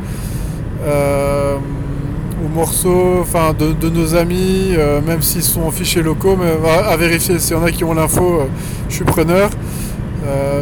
aux 2.46 2.50
morceaux 2.50 3.18
enfin, 3.22 3.54
de, 3.54 3.90
nos 3.90 4.16
amis, 4.16 4.74
même 5.06 5.22
s'ils 5.22 5.44
sont 5.44 5.64
en 5.64 5.72
fichiers 5.72 6.02
locaux, 6.02 6.38
mais 6.40 6.54
à, 6.70 6.96
vérifier. 6.96 7.40
S'il 7.40 7.58
y 7.58 7.60
en 7.60 7.64
a 7.64 7.72
qui 7.72 7.84
ont 7.84 7.94
l'info, 7.94 8.44
je 8.88 8.96
suis 8.96 9.04
preneur. 9.04 9.50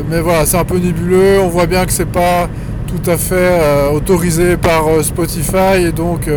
mais 0.09 0.21
voilà, 0.21 0.45
c'est 0.45 0.57
un 0.57 0.63
peu 0.63 0.77
nébuleux. 0.77 1.39
On 1.41 1.49
voit 1.49 1.67
bien 1.67 1.85
que 1.85 1.91
c'est 1.91 2.09
pas 2.09 2.49
tout 2.87 3.09
à 3.09 3.17
fait 3.17 3.59
autorisé 3.93 4.57
par 4.57 4.85
Spotify 5.03 5.85
et 5.85 5.91
donc 5.91 6.27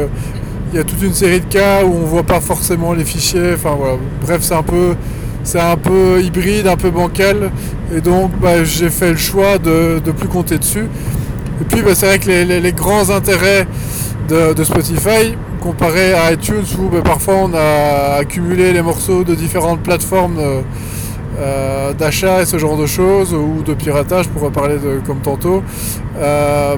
il 0.72 0.76
y 0.76 0.80
a 0.80 0.84
toute 0.84 1.02
une 1.02 1.14
série 1.14 1.40
de 1.40 1.46
cas 1.46 1.84
où 1.84 1.88
on 1.88 2.04
voit 2.04 2.22
pas 2.22 2.40
forcément 2.40 2.92
les 2.92 3.04
fichiers. 3.04 3.54
Enfin 3.54 3.74
voilà. 3.78 3.96
Bref, 4.22 4.40
c'est 4.42 4.54
un 4.54 4.62
peu 4.62 4.94
c'est 5.44 5.60
un 5.60 5.76
peu 5.76 6.20
hybride, 6.22 6.66
un 6.66 6.76
peu 6.76 6.90
bancal. 6.90 7.50
Et 7.94 8.00
donc 8.00 8.32
bah, 8.40 8.64
j'ai 8.64 8.90
fait 8.90 9.10
le 9.10 9.16
choix 9.16 9.58
de 9.58 10.00
ne 10.04 10.12
plus 10.12 10.28
compter 10.28 10.58
dessus. 10.58 10.86
Et 11.60 11.64
puis 11.64 11.82
bah, 11.82 11.94
c'est 11.94 12.06
vrai 12.06 12.18
que 12.18 12.28
les, 12.30 12.72
grands 12.72 13.10
intérêts 13.10 13.66
de, 14.28 14.62
Spotify, 14.62 15.34
comparé 15.60 16.12
à 16.12 16.32
iTunes 16.32 16.64
où 16.78 16.88
bah, 16.88 17.00
parfois 17.02 17.36
on 17.36 17.54
a 17.54 18.18
accumulé 18.20 18.72
les 18.72 18.82
morceaux 18.82 19.24
de 19.24 19.34
différentes 19.34 19.80
plateformes 19.80 20.38
euh, 20.38 20.60
euh, 21.38 21.92
d'achat 21.94 22.42
et 22.42 22.46
ce 22.46 22.58
genre 22.58 22.76
de 22.76 22.86
choses, 22.86 23.32
ou 23.32 23.62
de 23.62 23.72
piratage 23.72 24.28
pour 24.28 24.42
reparler 24.42 24.76
de, 24.76 25.00
comme 25.06 25.20
tantôt. 25.20 25.62
Euh, 26.18 26.76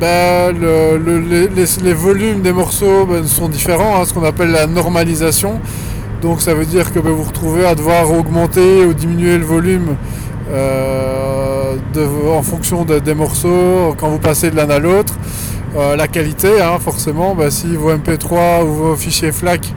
ben, 0.00 0.54
les, 0.54 1.92
volumes 1.92 2.40
des 2.40 2.52
morceaux 2.52 3.06
ben, 3.06 3.26
sont 3.26 3.48
différents, 3.48 4.00
hein, 4.00 4.04
ce 4.04 4.14
qu'on 4.14 4.24
appelle 4.24 4.50
la 4.50 4.66
normalisation. 4.66 5.60
Donc 6.22 6.40
ça 6.40 6.54
veut 6.54 6.66
dire 6.66 6.92
que 6.92 7.00
ben, 7.00 7.10
vous 7.10 7.24
retrouvez 7.24 7.66
à 7.66 7.74
devoir 7.74 8.10
augmenter 8.10 8.84
ou 8.84 8.94
diminuer 8.94 9.38
le 9.38 9.44
volume 9.44 9.96
euh, 10.50 11.76
en 12.30 12.42
fonction 12.42 12.84
des 12.84 13.14
morceaux 13.14 13.94
quand 13.98 14.08
vous 14.08 14.18
passez 14.18 14.50
de 14.50 14.56
l'un 14.56 14.70
à 14.70 14.78
l'autre. 14.78 15.14
Euh, 15.76 15.96
la 15.96 16.08
qualité, 16.08 16.60
hein, 16.60 16.78
forcément, 16.78 17.36
si 17.50 17.74
vos 17.74 17.92
MP3 17.92 18.64
ou 18.64 18.72
vos 18.72 18.96
fichiers 18.96 19.32
FLAC, 19.32 19.72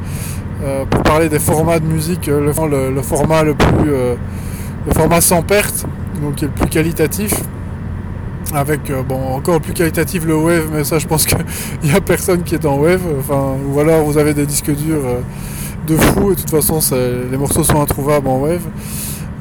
pour 0.92 1.02
parler 1.02 1.28
des 1.28 1.40
formats 1.40 1.80
de 1.80 1.86
musique, 1.86 2.28
le, 2.28 2.54
format 3.02 3.42
le 3.42 3.56
plus, 3.56 3.90
le 3.90 4.94
format 4.94 5.20
sans 5.20 5.42
perte, 5.42 5.88
donc 6.22 6.36
qui 6.36 6.46
est 6.46 6.48
le 6.48 6.54
plus 6.54 6.70
qualitatif, 6.70 7.34
avec 8.54 8.90
euh, 8.90 9.02
bon 9.04 9.36
encore 9.36 9.62
plus 9.62 9.74
qualitatif 9.74 10.26
le 10.26 10.36
wave 10.36 10.70
mais 10.74 10.84
ça 10.84 11.00
je 11.00 11.08
pense 11.08 11.26
qu'il 11.26 11.38
n'y 11.84 11.92
a 11.92 12.02
personne 12.02 12.44
qui 12.44 12.56
est 12.56 12.66
en 12.66 12.78
wave. 12.78 13.02
Enfin 13.20 13.56
ou 13.68 13.80
alors 13.80 14.04
vous 14.04 14.18
avez 14.18 14.34
des 14.34 14.46
disques 14.46 14.72
durs 14.72 15.06
euh, 15.06 15.22
de 15.88 15.96
fou 15.98 16.32
et 16.32 16.36
de 16.36 16.40
toute 16.42 16.50
façon 16.50 16.80
les 17.32 17.38
morceaux 17.38 17.64
sont 17.64 17.82
introuvables 17.82 18.28
en 18.28 18.40
wave. 18.40 18.66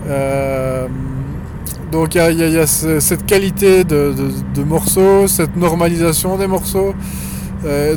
Euh, 0.09 0.87
donc 1.93 2.15
il 2.15 2.21
y, 2.21 2.59
a, 2.59 2.67
cette 2.67 3.27
qualité 3.27 3.83
de, 3.83 4.15
morceaux 4.65 5.27
cette 5.27 5.57
normalisation 5.57 6.37
des 6.37 6.47
morceaux. 6.47 6.95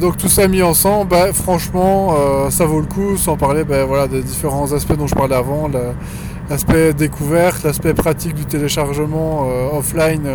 Donc 0.01 0.17
tout 0.17 0.27
ça 0.27 0.47
mis 0.47 0.63
ensemble 0.63 1.11
bah, 1.11 1.31
franchement 1.31 2.15
ça 2.49 2.65
vaut 2.65 2.81
le 2.81 2.87
coup 2.87 3.17
sans 3.17 3.37
parler 3.37 3.63
bah, 3.63 3.85
voilà, 3.85 4.07
des 4.07 4.21
différents 4.21 4.73
aspects 4.73 4.97
dont 4.97 5.07
je 5.07 5.15
parlais 5.15 5.35
avant 5.35 5.69
l'aspect 6.49 6.93
découverte 6.93 7.63
l'aspect 7.63 7.93
pratique 7.93 8.33
du 8.33 8.45
téléchargement 8.45 9.47
offline 9.77 10.27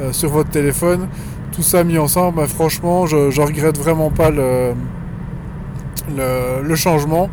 euh, 0.00 0.12
sur 0.12 0.30
votre 0.30 0.50
téléphone. 0.50 1.08
Tout 1.52 1.62
ça 1.62 1.82
mis 1.82 1.98
ensemble, 1.98 2.36
bah, 2.36 2.46
franchement, 2.46 3.06
je, 3.06 3.16
ne 3.16 3.44
regrette 3.44 3.76
vraiment 3.76 4.10
pas 4.10 4.30
le, 4.30 4.74
le, 6.62 6.74
changement. 6.76 7.28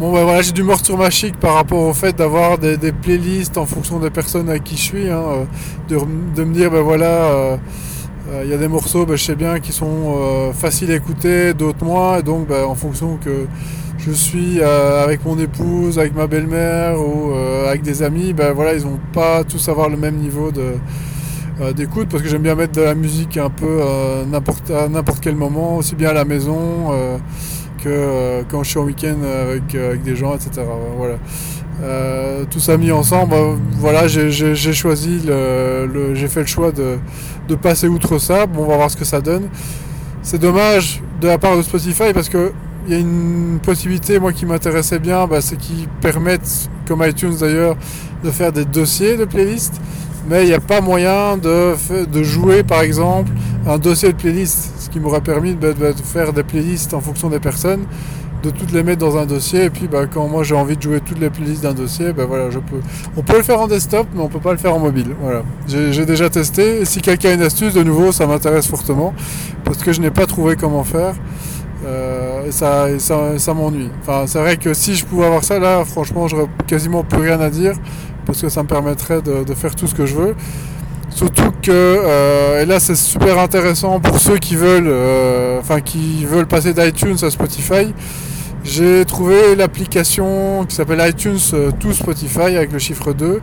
Bon 0.00 0.12
ben 0.12 0.24
voilà, 0.24 0.42
j'ai 0.42 0.50
du 0.50 0.64
mort 0.64 0.84
sur 0.84 0.98
ma 0.98 1.08
chic 1.08 1.38
par 1.38 1.54
rapport 1.54 1.78
au 1.78 1.94
fait 1.94 2.16
d'avoir 2.16 2.58
des, 2.58 2.76
playlists 2.90 3.56
en 3.58 3.66
fonction 3.66 4.00
des 4.00 4.10
personnes 4.10 4.48
avec 4.48 4.64
qui 4.64 4.76
je 4.76 4.82
suis, 4.82 5.08
hein, 5.08 5.22
euh, 5.92 6.00
de, 6.34 6.44
me 6.44 6.52
dire 6.52 6.72
ben 6.72 6.80
voilà, 6.80 7.06
euh, 7.06 7.56
il 8.42 8.50
y 8.50 8.54
a 8.54 8.58
des 8.58 8.66
morceaux, 8.66 9.06
ben, 9.06 9.14
je 9.14 9.22
sais 9.22 9.36
bien 9.36 9.60
qui 9.60 9.70
sont 9.70 10.52
faciles 10.52 10.90
à 10.90 10.96
écouter, 10.96 11.54
d'autres 11.54 11.84
moins, 11.84 12.18
et 12.18 12.22
donc 12.24 12.48
ben, 12.48 12.64
en 12.64 12.74
fonction 12.74 13.18
que 13.24 13.46
je 13.98 14.10
suis 14.10 14.60
avec 14.60 15.24
mon 15.24 15.38
épouse, 15.38 16.00
avec 16.00 16.16
ma 16.16 16.26
belle-mère 16.26 16.98
ou 16.98 17.32
avec 17.68 17.82
des 17.82 18.02
amis, 18.02 18.32
ben 18.32 18.52
voilà, 18.52 18.74
ils 18.74 18.84
n'ont 18.84 18.98
pas 19.12 19.44
tous 19.44 19.68
avoir 19.68 19.88
le 19.88 19.96
même 19.96 20.16
niveau 20.16 20.50
de, 20.50 20.60
euh, 20.60 20.76
d'écoute 21.76 22.08
parce 22.10 22.22
que 22.22 22.28
j'aime 22.28 22.42
bien 22.42 22.54
mettre 22.54 22.72
de 22.72 22.82
la 22.82 22.94
musique 22.94 23.36
un 23.36 23.50
peu 23.50 23.66
euh, 23.80 24.24
n'importe 24.24 24.70
à 24.70 24.88
n'importe 24.88 25.20
quel 25.20 25.36
moment, 25.36 25.76
aussi 25.76 25.94
bien 25.94 26.10
à 26.10 26.12
la 26.12 26.24
maison 26.24 26.58
euh, 26.90 27.18
que 27.82 28.42
quand 28.50 28.62
je 28.64 28.70
suis 28.70 28.78
en 28.78 28.84
week-end 28.84 29.16
avec, 29.22 29.74
avec 29.74 30.02
des 30.02 30.16
gens, 30.16 30.34
etc. 30.34 30.62
Voilà. 30.96 31.16
tout 32.50 32.60
ça 32.60 32.76
mis 32.76 32.90
ensemble, 32.90 33.34
voilà, 33.78 34.08
j'ai 34.08 34.52
choisi, 34.72 35.20
le, 35.26 36.14
j'ai 36.14 36.28
fait 36.28 36.40
le 36.40 36.46
choix 36.46 36.72
de, 36.72 36.98
de, 37.48 37.54
passer 37.54 37.88
outre 37.88 38.18
ça. 38.18 38.46
Bon, 38.46 38.64
on 38.64 38.68
va 38.68 38.76
voir 38.76 38.90
ce 38.90 38.96
que 38.96 39.04
ça 39.04 39.20
donne. 39.20 39.48
C'est 40.22 40.38
dommage 40.40 41.02
de 41.20 41.28
la 41.28 41.38
part 41.38 41.56
de 41.56 41.62
Spotify 41.62 42.12
parce 42.12 42.28
que 42.28 42.52
il 42.86 42.92
y 42.92 42.96
a 42.96 42.98
une 42.98 43.60
possibilité, 43.62 44.18
moi, 44.18 44.32
qui 44.32 44.44
m'intéressait 44.44 44.98
bien, 44.98 45.26
bah, 45.26 45.40
c'est 45.40 45.56
qu'ils 45.56 45.88
permettent, 46.00 46.68
comme 46.86 47.02
iTunes 47.02 47.34
d'ailleurs, 47.40 47.76
de 48.22 48.30
faire 48.30 48.52
des 48.52 48.64
dossiers 48.64 49.16
de 49.16 49.24
playlists 49.24 49.80
mais 50.28 50.44
il 50.44 50.48
n'y 50.48 50.54
a 50.54 50.60
pas 50.60 50.80
moyen 50.80 51.36
de, 51.36 51.74
de, 52.04 52.22
jouer 52.22 52.62
par 52.62 52.82
exemple 52.82 53.30
un 53.66 53.78
dossier 53.78 54.12
de 54.12 54.16
playlist, 54.16 54.72
ce 54.78 54.90
qui 54.90 55.00
m'aurait 55.00 55.20
permis 55.20 55.54
de, 55.54 55.74
faire 56.04 56.32
des 56.32 56.42
playlists 56.42 56.94
en 56.94 57.00
fonction 57.00 57.28
des 57.28 57.40
personnes, 57.40 57.84
de 58.42 58.50
toutes 58.50 58.72
les 58.72 58.82
mettre 58.82 59.00
dans 59.00 59.16
un 59.16 59.26
dossier, 59.26 59.64
et 59.64 59.70
puis 59.70 59.88
bah, 59.88 60.06
quand 60.06 60.28
moi 60.28 60.42
j'ai 60.42 60.54
envie 60.54 60.76
de 60.76 60.82
jouer 60.82 61.00
toutes 61.00 61.20
les 61.20 61.30
playlists 61.30 61.62
d'un 61.62 61.72
dossier, 61.72 62.12
bah, 62.12 62.24
voilà, 62.26 62.50
je 62.50 62.58
peux. 62.58 62.80
On 63.16 63.22
peut 63.22 63.38
le 63.38 63.42
faire 63.42 63.60
en 63.60 63.66
desktop, 63.66 64.06
mais 64.14 64.20
on 64.20 64.28
peut 64.28 64.40
pas 64.40 64.52
le 64.52 64.58
faire 64.58 64.74
en 64.74 64.78
mobile. 64.78 65.14
Voilà. 65.20 65.42
J'ai 65.66 66.04
déjà 66.04 66.28
testé, 66.28 66.82
et 66.82 66.84
si 66.84 67.00
quelqu'un 67.00 67.30
a 67.30 67.32
une 67.34 67.42
astuce, 67.42 67.72
de 67.72 67.82
nouveau, 67.82 68.12
ça 68.12 68.26
m'intéresse 68.26 68.66
fortement, 68.66 69.14
parce 69.64 69.78
que 69.78 69.92
je 69.92 70.00
n'ai 70.00 70.10
pas 70.10 70.26
trouvé 70.26 70.56
comment 70.56 70.84
faire. 70.84 71.14
Euh, 71.86 72.46
et 72.46 72.52
ça, 72.52 72.86
ça, 72.98 73.38
ça 73.38 73.52
m'ennuie. 73.52 73.90
Enfin, 74.00 74.24
c'est 74.26 74.38
vrai 74.38 74.56
que 74.56 74.72
si 74.72 74.94
je 74.94 75.04
pouvais 75.04 75.26
avoir 75.26 75.44
ça, 75.44 75.58
là, 75.58 75.84
franchement, 75.84 76.28
j'aurais 76.28 76.46
quasiment 76.66 77.02
plus 77.02 77.20
rien 77.20 77.40
à 77.40 77.50
dire 77.50 77.74
parce 78.24 78.40
que 78.40 78.48
ça 78.48 78.62
me 78.62 78.68
permettrait 78.68 79.22
de, 79.22 79.54
faire 79.54 79.74
tout 79.74 79.86
ce 79.86 79.94
que 79.94 80.06
je 80.06 80.14
veux. 80.14 80.34
Surtout 81.10 81.52
que, 81.62 81.70
euh, 81.70 82.62
et 82.62 82.66
là 82.66 82.80
c'est 82.80 82.96
super 82.96 83.38
intéressant 83.38 84.00
pour 84.00 84.18
ceux 84.18 84.38
qui 84.38 84.56
veulent, 84.56 84.88
euh, 84.88 85.60
enfin 85.60 85.80
qui 85.80 86.24
veulent 86.24 86.46
passer 86.46 86.74
d'iTunes 86.74 87.16
à 87.22 87.30
Spotify. 87.30 87.94
J'ai 88.64 89.04
trouvé 89.04 89.54
l'application 89.54 90.64
qui 90.66 90.74
s'appelle 90.74 91.06
iTunes 91.06 91.38
euh, 91.52 91.70
to 91.70 91.92
Spotify 91.92 92.56
avec 92.56 92.72
le 92.72 92.78
chiffre 92.78 93.12
2 93.12 93.40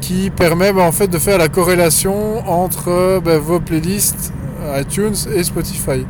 qui 0.00 0.30
permet 0.30 0.72
bah, 0.72 0.82
en 0.82 0.92
fait 0.92 1.06
de 1.06 1.18
faire 1.18 1.38
la 1.38 1.48
corrélation 1.48 2.38
entre 2.48 3.20
bah, 3.24 3.38
vos 3.38 3.60
playlists 3.60 4.32
iTunes 4.76 5.14
et 5.34 5.44
Spotify. 5.44 6.04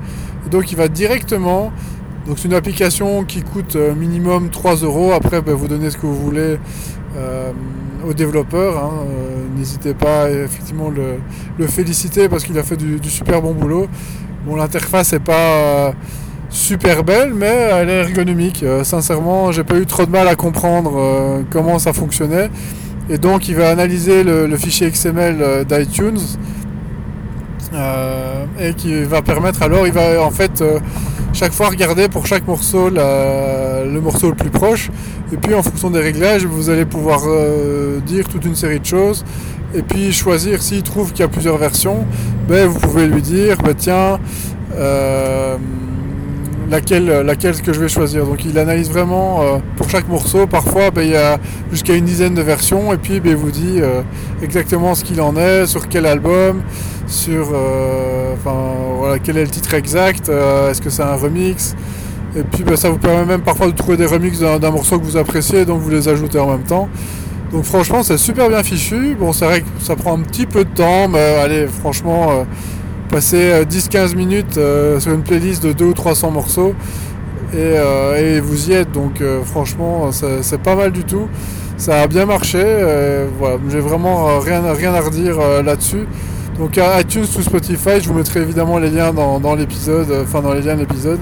donc 0.50 0.73
il 0.73 0.76
va 0.78 0.88
directement 0.88 1.73
donc 2.26 2.38
c'est 2.38 2.49
une 2.49 2.54
application 2.54 3.25
qui 3.25 3.42
coûte 3.42 3.76
minimum 3.76 4.50
3 4.50 4.76
euros. 4.76 5.12
Après, 5.12 5.40
bah, 5.40 5.54
vous 5.54 5.68
donnez 5.68 5.90
ce 5.90 5.96
que 5.96 6.06
vous 6.06 6.16
voulez 6.16 6.58
euh, 7.16 7.52
aux 8.06 8.12
développeurs. 8.12 8.76
Hein, 8.78 8.90
euh, 9.08 9.58
n'hésitez 9.58 9.94
pas 9.94 10.25
à 10.25 10.30
effectivement 10.30 10.90
le, 10.90 11.66
féliciter 11.66 12.28
parce 12.28 12.44
qu'il 12.44 12.58
a 12.58 12.62
fait 12.62 12.76
du, 12.76 12.99
super 13.08 13.40
bon 13.40 13.52
boulot. 13.52 13.88
Bon, 14.46 14.54
l'interface 14.54 15.12
n'est 15.12 15.18
pas 15.18 15.32
euh, 15.32 15.92
super 16.50 17.04
belle, 17.04 17.32
mais 17.35 17.46
elle 17.46 17.88
est 17.88 18.00
ergonomique. 18.00 18.64
sincèrement, 18.85 19.50
j'ai 19.50 19.64
pas 19.64 19.76
eu 19.76 19.87
trop 19.87 20.04
de 20.04 20.11
mal 20.11 20.28
à 20.28 20.37
comprendre 20.37 21.42
comment 21.50 21.78
ça 21.78 21.92
fonctionnait. 21.92 22.50
Et 23.08 23.18
donc, 23.18 23.49
il 23.49 23.56
va 23.56 23.70
analyser 23.70 24.23
le 24.23 24.56
fichier 24.56 24.90
XML 24.90 25.64
d'iTunes 25.68 26.20
et 28.61 28.75
qui 28.75 29.02
va 29.04 29.23
permettre 29.23 29.62
alors, 29.62 29.87
il 29.87 29.92
va 29.92 30.23
en 30.23 30.30
fait 30.30 30.62
chaque 31.32 31.52
fois 31.52 31.68
regarder 31.68 32.08
pour 32.08 32.26
chaque 32.26 32.46
morceau 32.46 32.88
le 32.88 34.00
morceau 34.00 34.28
le 34.28 34.37
plus 34.37 34.50
proche. 34.50 34.90
Et 35.33 35.37
puis 35.37 35.54
en 35.54 35.62
fonction 35.62 35.90
des 35.90 36.00
réglages, 36.00 36.45
vous 36.45 36.71
allez 36.71 36.85
pouvoir 36.85 37.23
euh, 37.26 37.99
dire 38.00 38.28
toute 38.28 38.45
une 38.45 38.54
série 38.54 38.78
de 38.78 38.87
choses. 38.87 39.25
Et 39.75 39.83
puis 39.83 40.12
choisir 40.12 40.62
s'il 40.62 40.83
trouve 40.83 41.11
qu'il 41.11 41.21
y 41.21 41.25
a 41.25 41.28
plusieurs 41.28 41.59
versions, 41.59 42.06
ben, 42.49 42.68
vous 42.68 42.78
pouvez 42.78 43.09
lui 43.09 43.23
dire, 43.23 43.56
ben, 43.59 43.75
tiens, 43.76 44.21
euh, 44.76 45.56
laquelle, 46.71 47.06
laquelle 47.06 47.61
que 47.61 47.73
je 47.73 47.80
vais 47.80 47.88
choisir. 47.88 48.25
Donc 48.25 48.45
il 48.45 48.56
analyse 48.56 48.88
vraiment 48.88 49.42
euh, 49.42 49.59
pour 49.76 49.90
chaque 49.90 50.09
morceau. 50.09 50.47
Parfois, 50.47 50.92
ben, 50.92 51.02
il 51.02 51.11
y 51.11 51.16
a 51.16 51.38
jusqu'à 51.73 51.97
une 51.97 52.04
dizaine 52.04 52.35
de 52.35 52.42
versions 52.42 52.92
et 52.92 52.97
puis 52.97 53.18
ben, 53.18 53.30
il 53.30 53.37
vous 53.37 53.50
dit 53.50 53.80
exactement 54.42 54.95
ce 54.95 55.02
qu'il 55.02 55.21
en 55.21 55.37
est, 55.37 55.66
sur 55.66 55.88
quel 55.88 56.06
album, 56.06 56.62
sur 57.09 57.49
enfin, 58.35 58.56
voilà, 58.97 59.18
quel 59.18 59.38
est 59.38 59.45
le 59.45 59.50
titre 59.50 59.75
exact, 59.75 60.28
est-ce 60.28 60.80
que 60.80 60.90
c'est 60.90 61.02
un 61.02 61.16
remix. 61.16 61.75
Et 62.37 62.43
puis 62.43 62.64
ben, 62.64 62.76
ça 62.76 62.90
vous 62.90 62.99
permet 62.99 63.25
même 63.25 63.40
parfois 63.40 63.66
de 63.66 63.73
trouver 63.73 63.97
des 63.97 64.05
remixes 64.05 64.40
d'un 64.40 64.71
morceau 64.71 64.99
que 64.99 65.05
vous 65.05 65.16
appréciez, 65.16 65.64
donc 65.64 65.81
vous 65.81 65.90
les 65.90 66.07
ajoutez 66.09 66.38
en 66.38 66.50
même 66.50 66.64
temps. 66.64 66.88
Donc 67.50 67.64
franchement 67.64 68.02
c'est 68.02 68.19
super 68.19 68.49
bien 68.49 68.62
fichu. 68.62 69.16
Bon 69.19 69.33
c'est 69.33 69.47
vrai 69.47 69.61
que 69.62 69.66
ça 69.78 69.97
prend 69.97 70.19
un 70.19 70.21
petit 70.21 70.45
peu 70.45 70.64
de 70.64 70.71
temps, 70.71 71.09
mais 71.09 71.37
allez 71.43 71.66
franchement 71.66 72.31
euh, 72.31 72.45
passer 73.09 73.64
10-15 73.64 73.97
euh, 74.12 74.16
minutes 74.16 74.59
euh, 74.59 75.00
sur 75.00 75.12
une 75.12 75.23
playlist 75.23 75.64
de 75.64 75.73
2 75.73 75.85
ou 75.87 75.95
300 75.95 76.31
morceaux 76.31 76.75
et, 77.55 78.40
vous 78.40 78.71
y 78.71 78.75
êtes. 78.75 78.93
Donc 78.93 79.23
franchement 79.45 80.11
c'est 80.12 80.61
pas 80.61 80.75
mal 80.75 80.93
du 80.93 81.05
tout. 81.05 81.28
Ça 81.78 82.02
a 82.02 82.07
bien 82.07 82.26
marché. 82.26 82.62
voilà, 83.38 83.57
j'ai 83.71 83.81
vraiment 83.81 84.38
rien, 84.40 84.61
rien 84.75 84.93
à 84.93 85.00
redire 85.00 85.38
là-dessus. 85.64 86.07
Donc 86.59 86.78
iTunes 87.00 87.26
ou 87.38 87.43
Spotify, 87.43 88.00
je 88.00 88.09
vous 88.09 88.14
mettrai 88.14 88.40
évidemment 88.40 88.78
les 88.78 88.90
liens 88.90 89.12
dans, 89.12 89.55
l'épisode, 89.55 90.12
enfin 90.23 90.40
dans 90.40 90.52
les 90.52 90.62
liens 90.62 90.75
de 90.75 90.81
l'épisode, 90.81 91.21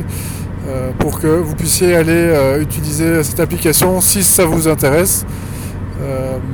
pour 0.98 1.20
que 1.20 1.26
vous 1.26 1.54
puissiez 1.54 1.94
aller 1.94 2.56
utiliser 2.60 3.22
cette 3.22 3.40
application 3.40 4.00
si 4.00 4.22
ça 4.22 4.44
vous 4.46 4.66
intéresse. 4.68 5.26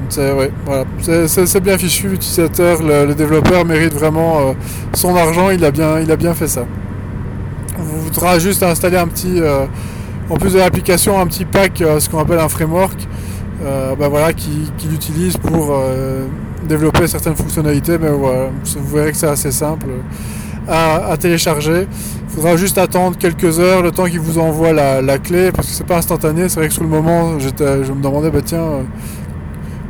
c'est 0.08 1.60
bien 1.60 1.78
fichu, 1.78 2.08
l'utilisateur, 2.08 2.82
le, 2.82 3.14
développeur 3.14 3.64
mérite 3.64 3.94
vraiment 3.94 4.54
son 4.94 5.14
argent, 5.14 5.50
il 5.50 5.64
a 5.64 5.70
bien, 5.70 6.00
il 6.00 6.10
a 6.10 6.16
bien 6.16 6.34
fait 6.34 6.48
ça. 6.48 6.64
Vous 7.78 8.00
voudra 8.02 8.38
juste 8.38 8.62
installer 8.62 8.96
un 8.96 9.06
petit, 9.06 9.40
en 10.28 10.36
plus 10.36 10.54
de 10.54 10.58
l'application, 10.58 11.20
un 11.20 11.26
petit 11.26 11.44
pack, 11.44 11.78
ce 11.78 12.08
qu'on 12.08 12.18
appelle 12.18 12.40
un 12.40 12.48
framework, 12.48 13.06
euh, 13.62 13.94
bah 13.94 14.08
voilà, 14.08 14.32
qui, 14.32 14.70
pour 15.42 15.70
euh, 15.72 16.26
développer 16.66 17.06
certaines 17.06 17.36
fonctionnalités. 17.36 17.98
Mais 17.98 18.08
voilà, 18.08 18.48
vous 18.76 18.96
verrez 18.96 19.12
que 19.12 19.18
c'est 19.18 19.28
assez 19.28 19.52
simple 19.52 19.86
à, 20.68 21.16
télécharger. 21.18 21.86
Il 22.28 22.34
faudra 22.34 22.56
juste 22.56 22.78
attendre 22.78 23.16
quelques 23.18 23.58
heures, 23.58 23.82
le 23.82 23.90
temps 23.90 24.06
qu'il 24.06 24.20
vous 24.20 24.38
envoie 24.38 24.72
la, 24.72 25.18
clé, 25.18 25.50
parce 25.52 25.68
que 25.68 25.74
c'est 25.74 25.86
pas 25.86 25.98
instantané. 25.98 26.48
C'est 26.48 26.60
vrai 26.60 26.68
que 26.68 26.74
sur 26.74 26.82
le 26.82 26.88
moment, 26.88 27.38
je 27.38 27.48
me 27.92 28.02
demandais, 28.02 28.30
bah 28.30 28.40
tiens, 28.44 28.58
euh, 28.58 28.82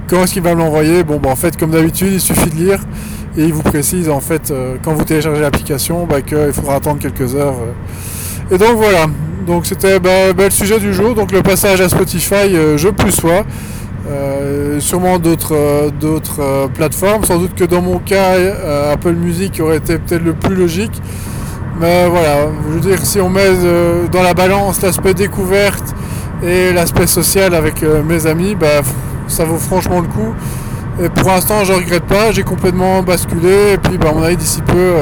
comment 0.09 0.25
est-ce 0.25 0.33
qu'il 0.33 0.43
va 0.43 0.55
me 0.55 0.61
l'envoyer? 0.61 1.03
Bon, 1.05 1.19
bah, 1.19 1.31
en 1.31 1.37
fait, 1.37 1.57
comme 1.57 1.71
d'habitude, 1.71 2.13
il 2.13 2.21
suffit 2.21 2.51
de 2.51 2.57
lire 2.57 2.81
et 3.37 3.45
il 3.45 3.53
vous 3.53 3.63
précise 3.63 4.09
en 4.09 4.19
fait 4.19 4.53
quand 4.83 4.93
vous 4.93 5.05
téléchargez 5.05 5.41
l'application 5.41 6.05
bah, 6.05 6.21
qu'il 6.21 6.53
faudra 6.53 6.77
attendre 6.77 6.99
quelques 6.99 7.35
heures. 7.37 7.55
Et 8.51 8.59
donc 8.59 8.77
voilà, 8.77 9.07
donc 9.47 9.65
c'était 9.65 10.01
bah, 10.01 10.33
bah, 10.37 10.45
le 10.45 10.51
sujet 10.51 10.79
du 10.81 10.93
jour, 10.93 11.15
donc 11.15 11.31
le 11.33 11.43
passage 11.43 11.81
à 11.81 11.89
Spotify, 11.89 12.55
euh, 12.55 12.77
je 12.77 12.89
plus 12.89 13.13
sois. 13.13 13.45
Euh, 14.11 14.81
sûrement 14.81 15.19
d'autres 15.19 15.55
euh, 15.55 16.69
plateformes, 16.69 17.25
sans 17.25 17.39
doute 17.39 17.55
que 17.55 17.65
dans 17.65 17.81
mon 17.81 17.99
cas 17.99 18.35
Apple 18.93 19.13
Music 19.13 19.61
aurait 19.63 19.77
été 19.77 19.99
peut-être 19.99 20.25
le 20.25 20.33
plus 20.33 20.55
logique. 20.55 21.01
Mais 21.79 22.09
voilà, 22.09 22.49
je 22.69 22.75
veux 22.75 22.81
dire 22.81 22.99
si 23.05 23.21
on 23.21 23.31
met 23.31 23.49
dans 24.13 24.23
la 24.23 24.35
balance 24.35 24.83
l'aspect 24.83 25.15
découverte 25.15 25.95
et 26.43 26.73
l'aspect 26.73 27.07
social 27.07 27.55
avec 27.55 27.83
mes 28.07 28.27
amis, 28.27 28.55
bah, 28.55 28.83
ça 29.29 29.45
vaut 29.45 29.57
franchement 29.57 30.01
le 30.01 30.09
coup. 30.09 30.35
Et 31.03 31.09
pour 31.09 31.29
l'instant 31.29 31.65
je 31.65 31.73
regrette 31.73 32.05
pas, 32.05 32.33
j'ai 32.33 32.43
complètement 32.43 33.03
basculé 33.03 33.75
et 33.75 33.79
puis 33.79 33.97
bah, 33.97 34.09
à 34.11 34.13
mon 34.13 34.23
avis 34.23 34.37
d'ici 34.37 34.61
peu 34.63 34.93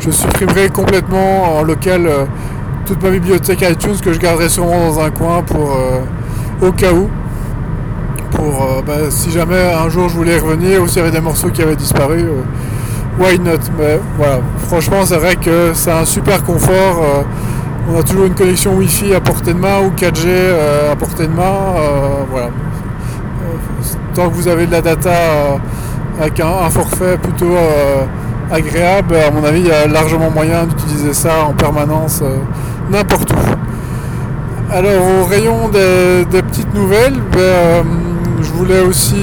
je 0.00 0.10
supprimerai 0.10 0.70
complètement 0.70 1.58
en 1.58 1.62
local 1.62 2.08
toute 2.90 3.02
ma 3.04 3.10
bibliothèque 3.10 3.62
iTunes 3.62 3.96
que 4.02 4.12
je 4.12 4.18
garderai 4.18 4.48
sûrement 4.48 4.88
dans 4.88 4.98
un 4.98 5.10
coin 5.10 5.42
pour 5.42 5.76
euh, 5.76 6.66
au 6.66 6.72
cas 6.72 6.92
où. 6.92 7.08
Euh, 8.40 8.82
bah, 8.86 9.10
si 9.10 9.30
jamais 9.30 9.60
un 9.60 9.88
jour 9.88 10.08
je 10.08 10.14
voulais 10.14 10.38
revenir 10.38 10.82
ou 10.82 10.88
s'il 10.88 10.98
y 10.98 11.00
avait 11.00 11.10
des 11.10 11.20
morceaux 11.20 11.50
qui 11.50 11.62
avaient 11.62 11.76
disparu, 11.76 12.20
euh, 12.20 13.22
why 13.22 13.38
not? 13.38 13.58
Mais 13.78 14.00
voilà, 14.16 14.40
franchement 14.68 15.04
c'est 15.04 15.16
vrai 15.16 15.36
que 15.36 15.72
c'est 15.74 15.90
un 15.90 16.04
super 16.04 16.42
confort. 16.42 17.24
on 17.92 17.98
a 17.98 18.02
toujours 18.02 18.26
une 18.26 18.34
connexion 18.34 18.74
Wi-Fi 18.74 19.14
à 19.14 19.20
portée 19.20 19.52
de 19.52 19.58
main 19.58 19.80
ou 19.84 19.90
4G 19.90 20.28
à 20.90 20.96
portée 20.96 21.26
de 21.26 21.32
main. 21.32 21.74
voilà. 22.30 22.48
Tant 24.14 24.28
que 24.28 24.34
vous 24.34 24.48
avez 24.48 24.66
de 24.66 24.72
la 24.72 24.80
data 24.80 25.12
avec 26.20 26.40
un, 26.40 26.70
forfait 26.70 27.18
plutôt 27.18 27.56
agréable, 28.50 29.14
à 29.16 29.30
mon 29.30 29.44
avis, 29.44 29.60
il 29.60 29.66
y 29.66 29.72
a 29.72 29.86
largement 29.86 30.30
moyen 30.30 30.64
d'utiliser 30.64 31.12
ça 31.12 31.44
en 31.48 31.52
permanence 31.52 32.22
n'importe 32.90 33.32
où. 33.32 33.60
Alors 34.72 35.02
au 35.20 35.24
rayon 35.24 35.68
des, 35.68 36.42
petites 36.42 36.72
nouvelles, 36.74 37.20
ben, 37.32 37.38
euh, 37.40 37.82
je 38.42 38.50
voulais 38.52 38.80
aussi 38.80 39.16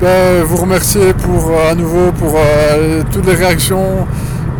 ben, 0.00 0.42
vous 0.44 0.56
remercier 0.56 1.12
pour 1.12 1.52
à 1.70 1.74
nouveau 1.74 2.12
pour 2.12 2.34
euh, 2.36 3.02
toutes 3.12 3.26
les 3.26 3.34
réactions 3.34 4.06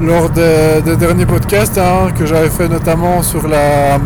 lors 0.01 0.31
des, 0.31 0.97
derniers 0.97 1.27
podcasts 1.27 1.79
hein, 1.79 2.11
que 2.19 2.27
j'avais 2.27 2.49
fait 2.49 2.69
notamment 2.69 3.23
sur 3.23 3.49
la, 3.49 3.99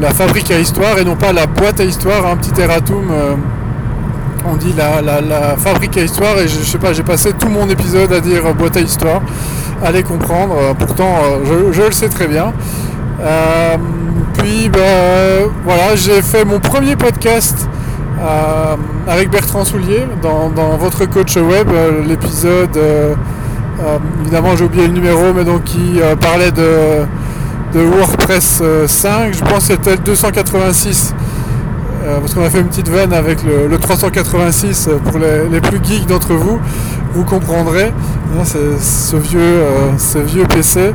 la 0.00 0.10
fabrique 0.10 0.50
à 0.50 0.58
histoire 0.58 0.98
et 0.98 1.04
non 1.04 1.16
pas 1.16 1.32
la 1.32 1.46
boîte 1.46 1.80
à 1.80 1.84
histoire, 1.84 2.26
un 2.26 2.36
petit 2.36 2.60
erratum. 2.60 3.10
Euh, 3.10 3.34
on 4.46 4.56
dit 4.56 4.74
la, 4.76 5.56
fabrique 5.56 5.96
à 5.96 6.02
histoire 6.02 6.38
et 6.38 6.46
je, 6.48 6.58
sais 6.58 6.78
pas, 6.78 6.92
j'ai 6.92 7.02
passé 7.02 7.32
tout 7.32 7.48
mon 7.48 7.68
épisode 7.68 8.12
à 8.12 8.20
dire 8.20 8.54
boîte 8.54 8.76
à 8.76 8.80
histoire. 8.80 9.22
Allez 9.82 10.02
comprendre, 10.02 10.74
pourtant 10.78 11.16
je, 11.72 11.82
le 11.82 11.92
sais 11.92 12.08
très 12.08 12.28
bien. 12.28 12.52
Euh, 13.22 13.76
puis 14.38 14.68
ben, 14.68 15.48
voilà, 15.64 15.96
j'ai 15.96 16.20
fait 16.20 16.44
mon 16.44 16.60
premier 16.60 16.96
podcast 16.96 17.68
euh, 18.20 18.76
avec 19.08 19.30
Bertrand 19.30 19.64
Soulier 19.64 20.04
dans, 20.22 20.76
votre 20.76 21.04
coach 21.06 21.36
web, 21.36 21.68
euh, 21.70 22.02
l'épisode 22.06 22.78
évidemment 24.22 24.56
j'ai 24.56 24.64
oublié 24.64 24.86
le 24.86 24.92
numéro 24.94 25.32
mais 25.34 25.44
donc 25.44 25.64
qui 25.64 26.00
parlait 26.20 26.52
de, 26.52 27.04
WordPress 27.74 28.62
5, 28.86 29.34
je 29.34 29.40
pense 29.40 29.68
que 29.68 29.74
c'était 29.74 29.92
le 29.92 29.98
286 29.98 31.14
parce 32.20 32.34
qu'on 32.34 32.44
a 32.44 32.50
fait 32.50 32.60
une 32.60 32.68
petite 32.68 32.88
veine 32.88 33.12
avec 33.12 33.40
le, 33.42 33.76
386 33.76 34.90
pour 35.04 35.18
les, 35.18 35.60
plus 35.60 35.80
geeks 35.82 36.06
d'entre 36.06 36.34
vous, 36.34 36.60
vous 37.14 37.24
comprendrez, 37.24 37.92
hein, 38.38 38.44
ce 38.44 39.16
vieux, 39.16 39.60
ce 39.98 40.18
vieux 40.18 40.44
PC. 40.44 40.92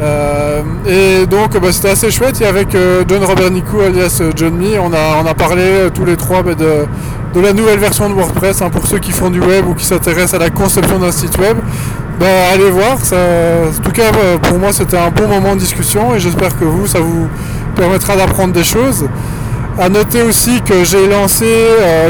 Euh, 0.00 0.62
et 0.86 1.26
donc 1.26 1.58
bah, 1.60 1.72
c'était 1.72 1.90
assez 1.90 2.10
chouette. 2.10 2.40
Et 2.40 2.46
avec 2.46 2.74
euh, 2.74 3.04
John 3.06 3.22
Robert 3.24 3.50
Nico 3.50 3.80
alias 3.80 4.18
euh, 4.20 4.30
John 4.34 4.54
Me, 4.54 4.78
on 4.80 4.92
a, 4.92 5.22
on 5.22 5.26
a 5.26 5.34
parlé 5.34 5.88
tous 5.94 6.04
les 6.04 6.16
trois 6.16 6.42
bah, 6.42 6.54
de, 6.54 6.86
de, 7.34 7.40
la 7.40 7.52
nouvelle 7.52 7.78
version 7.78 8.08
de 8.08 8.14
WordPress 8.14 8.62
hein, 8.62 8.70
pour 8.70 8.86
ceux 8.86 8.98
qui 8.98 9.12
font 9.12 9.30
du 9.30 9.40
web 9.40 9.66
ou 9.68 9.74
qui 9.74 9.84
s'intéressent 9.84 10.34
à 10.34 10.38
la 10.38 10.50
conception 10.50 10.98
d'un 10.98 11.12
site 11.12 11.36
web. 11.38 11.56
Bah, 12.18 12.26
allez 12.52 12.68
voir, 12.70 12.98
en 12.98 13.82
tout 13.82 13.92
cas 13.92 14.12
pour 14.42 14.58
moi 14.58 14.74
c'était 14.74 14.98
un 14.98 15.10
bon 15.10 15.26
moment 15.26 15.54
de 15.54 15.60
discussion 15.60 16.14
et 16.14 16.20
j'espère 16.20 16.58
que 16.58 16.66
vous, 16.66 16.86
ça 16.86 17.00
vous 17.00 17.28
permettra 17.76 18.14
d'apprendre 18.14 18.52
des 18.52 18.64
choses. 18.64 19.06
A 19.78 19.88
noter 19.88 20.20
aussi 20.20 20.60
que 20.60 20.84
j'ai 20.84 21.06
lancé 21.08 21.46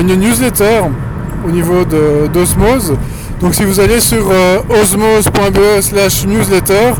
une 0.01 0.17
newsletter 0.17 0.81
au 1.47 1.51
niveau 1.53 1.85
d'Osmose. 2.35 2.95
Donc 3.41 3.55
si 3.55 3.63
vous 3.63 3.79
allez 3.79 4.01
sur 4.01 4.33
osmose.be 4.83 5.81
slash 5.81 6.27
newsletter, 6.27 6.95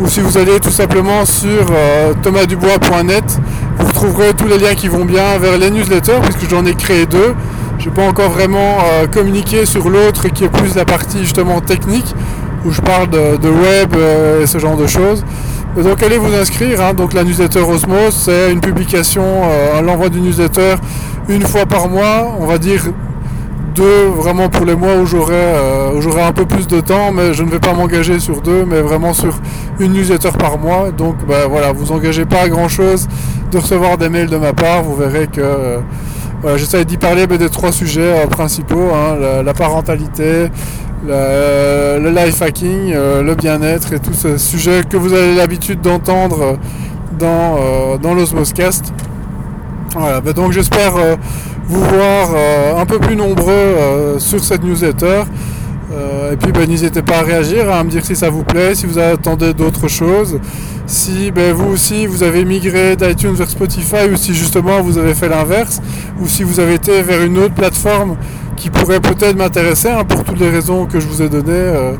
ou 0.00 0.08
si 0.08 0.20
vous 0.20 0.36
allez 0.36 0.60
tout 0.60 0.70
simplement 0.70 1.24
sur 1.24 1.66
euh, 1.70 2.12
thomasdubois.net, 2.22 3.40
vous 3.78 3.92
trouverez 3.92 4.34
tous 4.34 4.46
les 4.46 4.58
liens 4.58 4.74
qui 4.74 4.88
vont 4.88 5.04
bien 5.04 5.38
vers 5.38 5.56
les 5.56 5.70
newsletters, 5.70 6.20
puisque 6.22 6.50
j'en 6.50 6.66
ai 6.66 6.74
créé 6.74 7.06
deux. 7.06 7.34
Je 7.78 7.88
n'ai 7.88 7.94
pas 7.94 8.06
encore 8.06 8.30
vraiment 8.30 8.78
euh, 8.84 9.06
communiqué 9.06 9.64
sur 9.64 9.88
l'autre 9.88 10.28
qui 10.28 10.44
est 10.44 10.48
plus 10.48 10.74
la 10.74 10.84
partie 10.84 11.20
justement 11.20 11.60
technique, 11.60 12.14
où 12.64 12.72
je 12.72 12.80
parle 12.80 13.08
de, 13.08 13.48
web 13.48 13.94
euh, 13.96 14.42
et 14.42 14.46
ce 14.46 14.58
genre 14.58 14.76
de 14.76 14.86
choses. 14.86 15.24
donc 15.76 16.02
allez 16.02 16.18
vous 16.18 16.34
inscrire, 16.34 16.80
hein. 16.82 16.94
donc 16.94 17.12
la 17.12 17.24
newsletter 17.24 17.60
Osmos, 17.60 18.10
c'est 18.10 18.52
une 18.52 18.60
publication, 18.60 19.24
l'envoi 19.82 20.08
du 20.08 20.20
newsletter 20.20 20.76
une 21.28 21.42
fois 21.42 21.66
par 21.66 21.88
mois, 21.88 22.36
on 22.38 22.46
va 22.46 22.58
dire 22.58 22.82
deux 23.76 24.06
vraiment 24.06 24.48
pour 24.48 24.64
les 24.64 24.74
mois 24.74 24.96
où 24.96 25.04
euh, 25.04 26.00
j'aurai 26.00 26.22
un 26.22 26.32
peu 26.32 26.46
plus 26.46 26.66
de 26.66 26.80
temps, 26.80 27.12
mais 27.12 27.34
je 27.34 27.42
ne 27.42 27.50
vais 27.50 27.60
pas 27.60 27.74
m'engager 27.74 28.18
sur 28.18 28.40
deux, 28.40 28.64
mais 28.64 28.80
vraiment 28.80 29.12
sur 29.12 29.38
une 29.78 29.92
newsletter 29.92 30.30
par 30.38 30.58
mois. 30.58 30.90
Donc 30.90 31.16
bah, 31.28 31.46
voilà, 31.48 31.72
vous 31.72 31.92
engagez 31.92 32.24
pas 32.24 32.42
à 32.42 32.48
grand 32.48 32.68
chose 32.68 33.06
de 33.52 33.58
recevoir 33.58 33.98
des 33.98 34.08
mails 34.08 34.28
de 34.28 34.38
ma 34.38 34.52
part. 34.52 34.82
Vous 34.82 34.96
verrez 34.96 35.26
que 35.26 35.40
euh, 35.42 35.80
j'essaie 36.56 36.84
d'y 36.84 36.96
parler 36.96 37.26
des 37.26 37.50
trois 37.50 37.70
sujets 37.70 38.24
euh, 38.24 38.26
principaux 38.26 38.90
hein, 38.94 39.42
la, 39.44 39.54
parentalité, 39.54 40.48
le 41.06 42.10
life 42.10 42.40
hacking, 42.40 42.92
le 42.94 43.34
bien-être 43.34 43.92
et 43.92 43.98
tous 43.98 44.14
ces 44.14 44.38
sujets 44.38 44.82
que 44.88 44.96
vous 44.96 45.12
avez 45.12 45.34
l'habitude 45.34 45.82
d'entendre 45.82 46.58
dans, 47.18 47.98
dans 48.02 48.14
l'Osmoscast. 48.14 48.92
Voilà, 49.94 50.20
bah, 50.20 50.32
donc 50.32 50.52
j'espère 50.52 50.94
vous 51.68 51.80
voir 51.80 52.30
euh, 52.34 52.80
un 52.80 52.86
peu 52.86 52.98
plus 52.98 53.16
nombreux 53.16 53.52
euh, 53.52 54.18
sur 54.18 54.42
cette 54.42 54.62
newsletter. 54.62 55.22
Euh, 55.92 56.32
et 56.32 56.36
puis 56.36 56.52
ben, 56.52 56.68
n'hésitez 56.68 57.02
pas 57.02 57.18
à 57.18 57.22
réagir, 57.22 57.70
à 57.70 57.82
me 57.84 57.90
dire 57.90 58.04
si 58.04 58.16
ça 58.16 58.28
vous 58.28 58.42
plaît, 58.42 58.74
si 58.74 58.86
vous 58.86 58.98
attendez 58.98 59.54
d'autres 59.54 59.88
choses, 59.88 60.38
si 60.86 61.30
ben, 61.30 61.52
vous 61.52 61.72
aussi 61.72 62.06
vous 62.06 62.22
avez 62.22 62.44
migré 62.44 62.96
d'iTunes 62.96 63.34
vers 63.34 63.48
Spotify 63.48 64.08
ou 64.12 64.16
si 64.16 64.34
justement 64.34 64.80
vous 64.80 64.98
avez 64.98 65.14
fait 65.14 65.28
l'inverse, 65.28 65.80
ou 66.20 66.26
si 66.26 66.42
vous 66.42 66.60
avez 66.60 66.74
été 66.74 67.02
vers 67.02 67.22
une 67.22 67.38
autre 67.38 67.54
plateforme 67.54 68.16
qui 68.56 68.70
pourrait 68.70 69.00
peut-être 69.00 69.36
m'intéresser 69.36 69.88
hein, 69.88 70.04
pour 70.04 70.24
toutes 70.24 70.40
les 70.40 70.50
raisons 70.50 70.86
que 70.86 70.98
je 70.98 71.06
vous 71.06 71.22
ai 71.22 71.28
données 71.28 71.94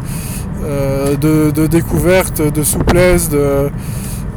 de, 1.21 1.51
de, 1.53 1.67
découverte, 1.69 2.43
de 2.43 2.63
souplesse, 2.65 3.29
de, 3.29 3.71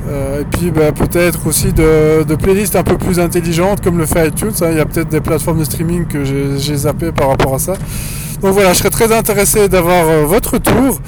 euh, 0.08 0.42
et 0.42 0.46
puis 0.46 0.72
bah, 0.72 0.92
peut-être 0.92 1.48
aussi 1.48 1.74
de, 1.74 2.36
playlists 2.36 2.76
un 2.76 2.84
peu 2.84 2.98
plus 2.98 3.20
intelligentes 3.20 3.82
comme 3.82 3.98
le 3.98 4.06
fait 4.06 4.28
iTunes. 4.28 4.52
Hein. 4.62 4.68
Il 4.72 4.78
y 4.78 4.80
a 4.80 4.86
peut-être 4.86 5.10
des 5.10 5.22
plateformes 5.22 5.60
de 5.60 5.64
streaming 5.64 6.06
que 6.06 6.24
j'ai 6.24 6.76
zappé 6.76 7.12
par 7.12 7.30
rapport 7.30 7.56
à 7.56 7.60
ça. 7.60 7.74
Donc 8.42 8.54
voilà, 8.54 8.72
je 8.72 8.80
serais 8.80 8.90
très 8.90 9.12
intéressé 9.12 9.68
d'avoir 9.68 10.08
euh, 10.08 10.24
votre 10.24 10.58
tour. 10.58 11.00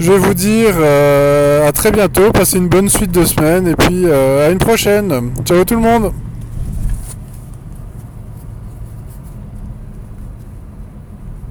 Je 0.00 0.10
vais 0.10 0.18
vous 0.18 0.34
dire 0.34 0.74
euh, 0.78 1.68
à 1.68 1.72
très 1.72 1.92
bientôt, 1.92 2.32
passez 2.32 2.58
une 2.58 2.68
bonne 2.68 2.88
suite 2.88 3.12
de 3.12 3.24
semaine 3.24 3.68
et 3.68 3.76
puis 3.76 4.10
à 4.10 4.50
une 4.50 4.58
prochaine. 4.58 5.32
Ciao 5.44 5.64
tout 5.64 5.74
le 5.74 5.80
monde 5.80 6.12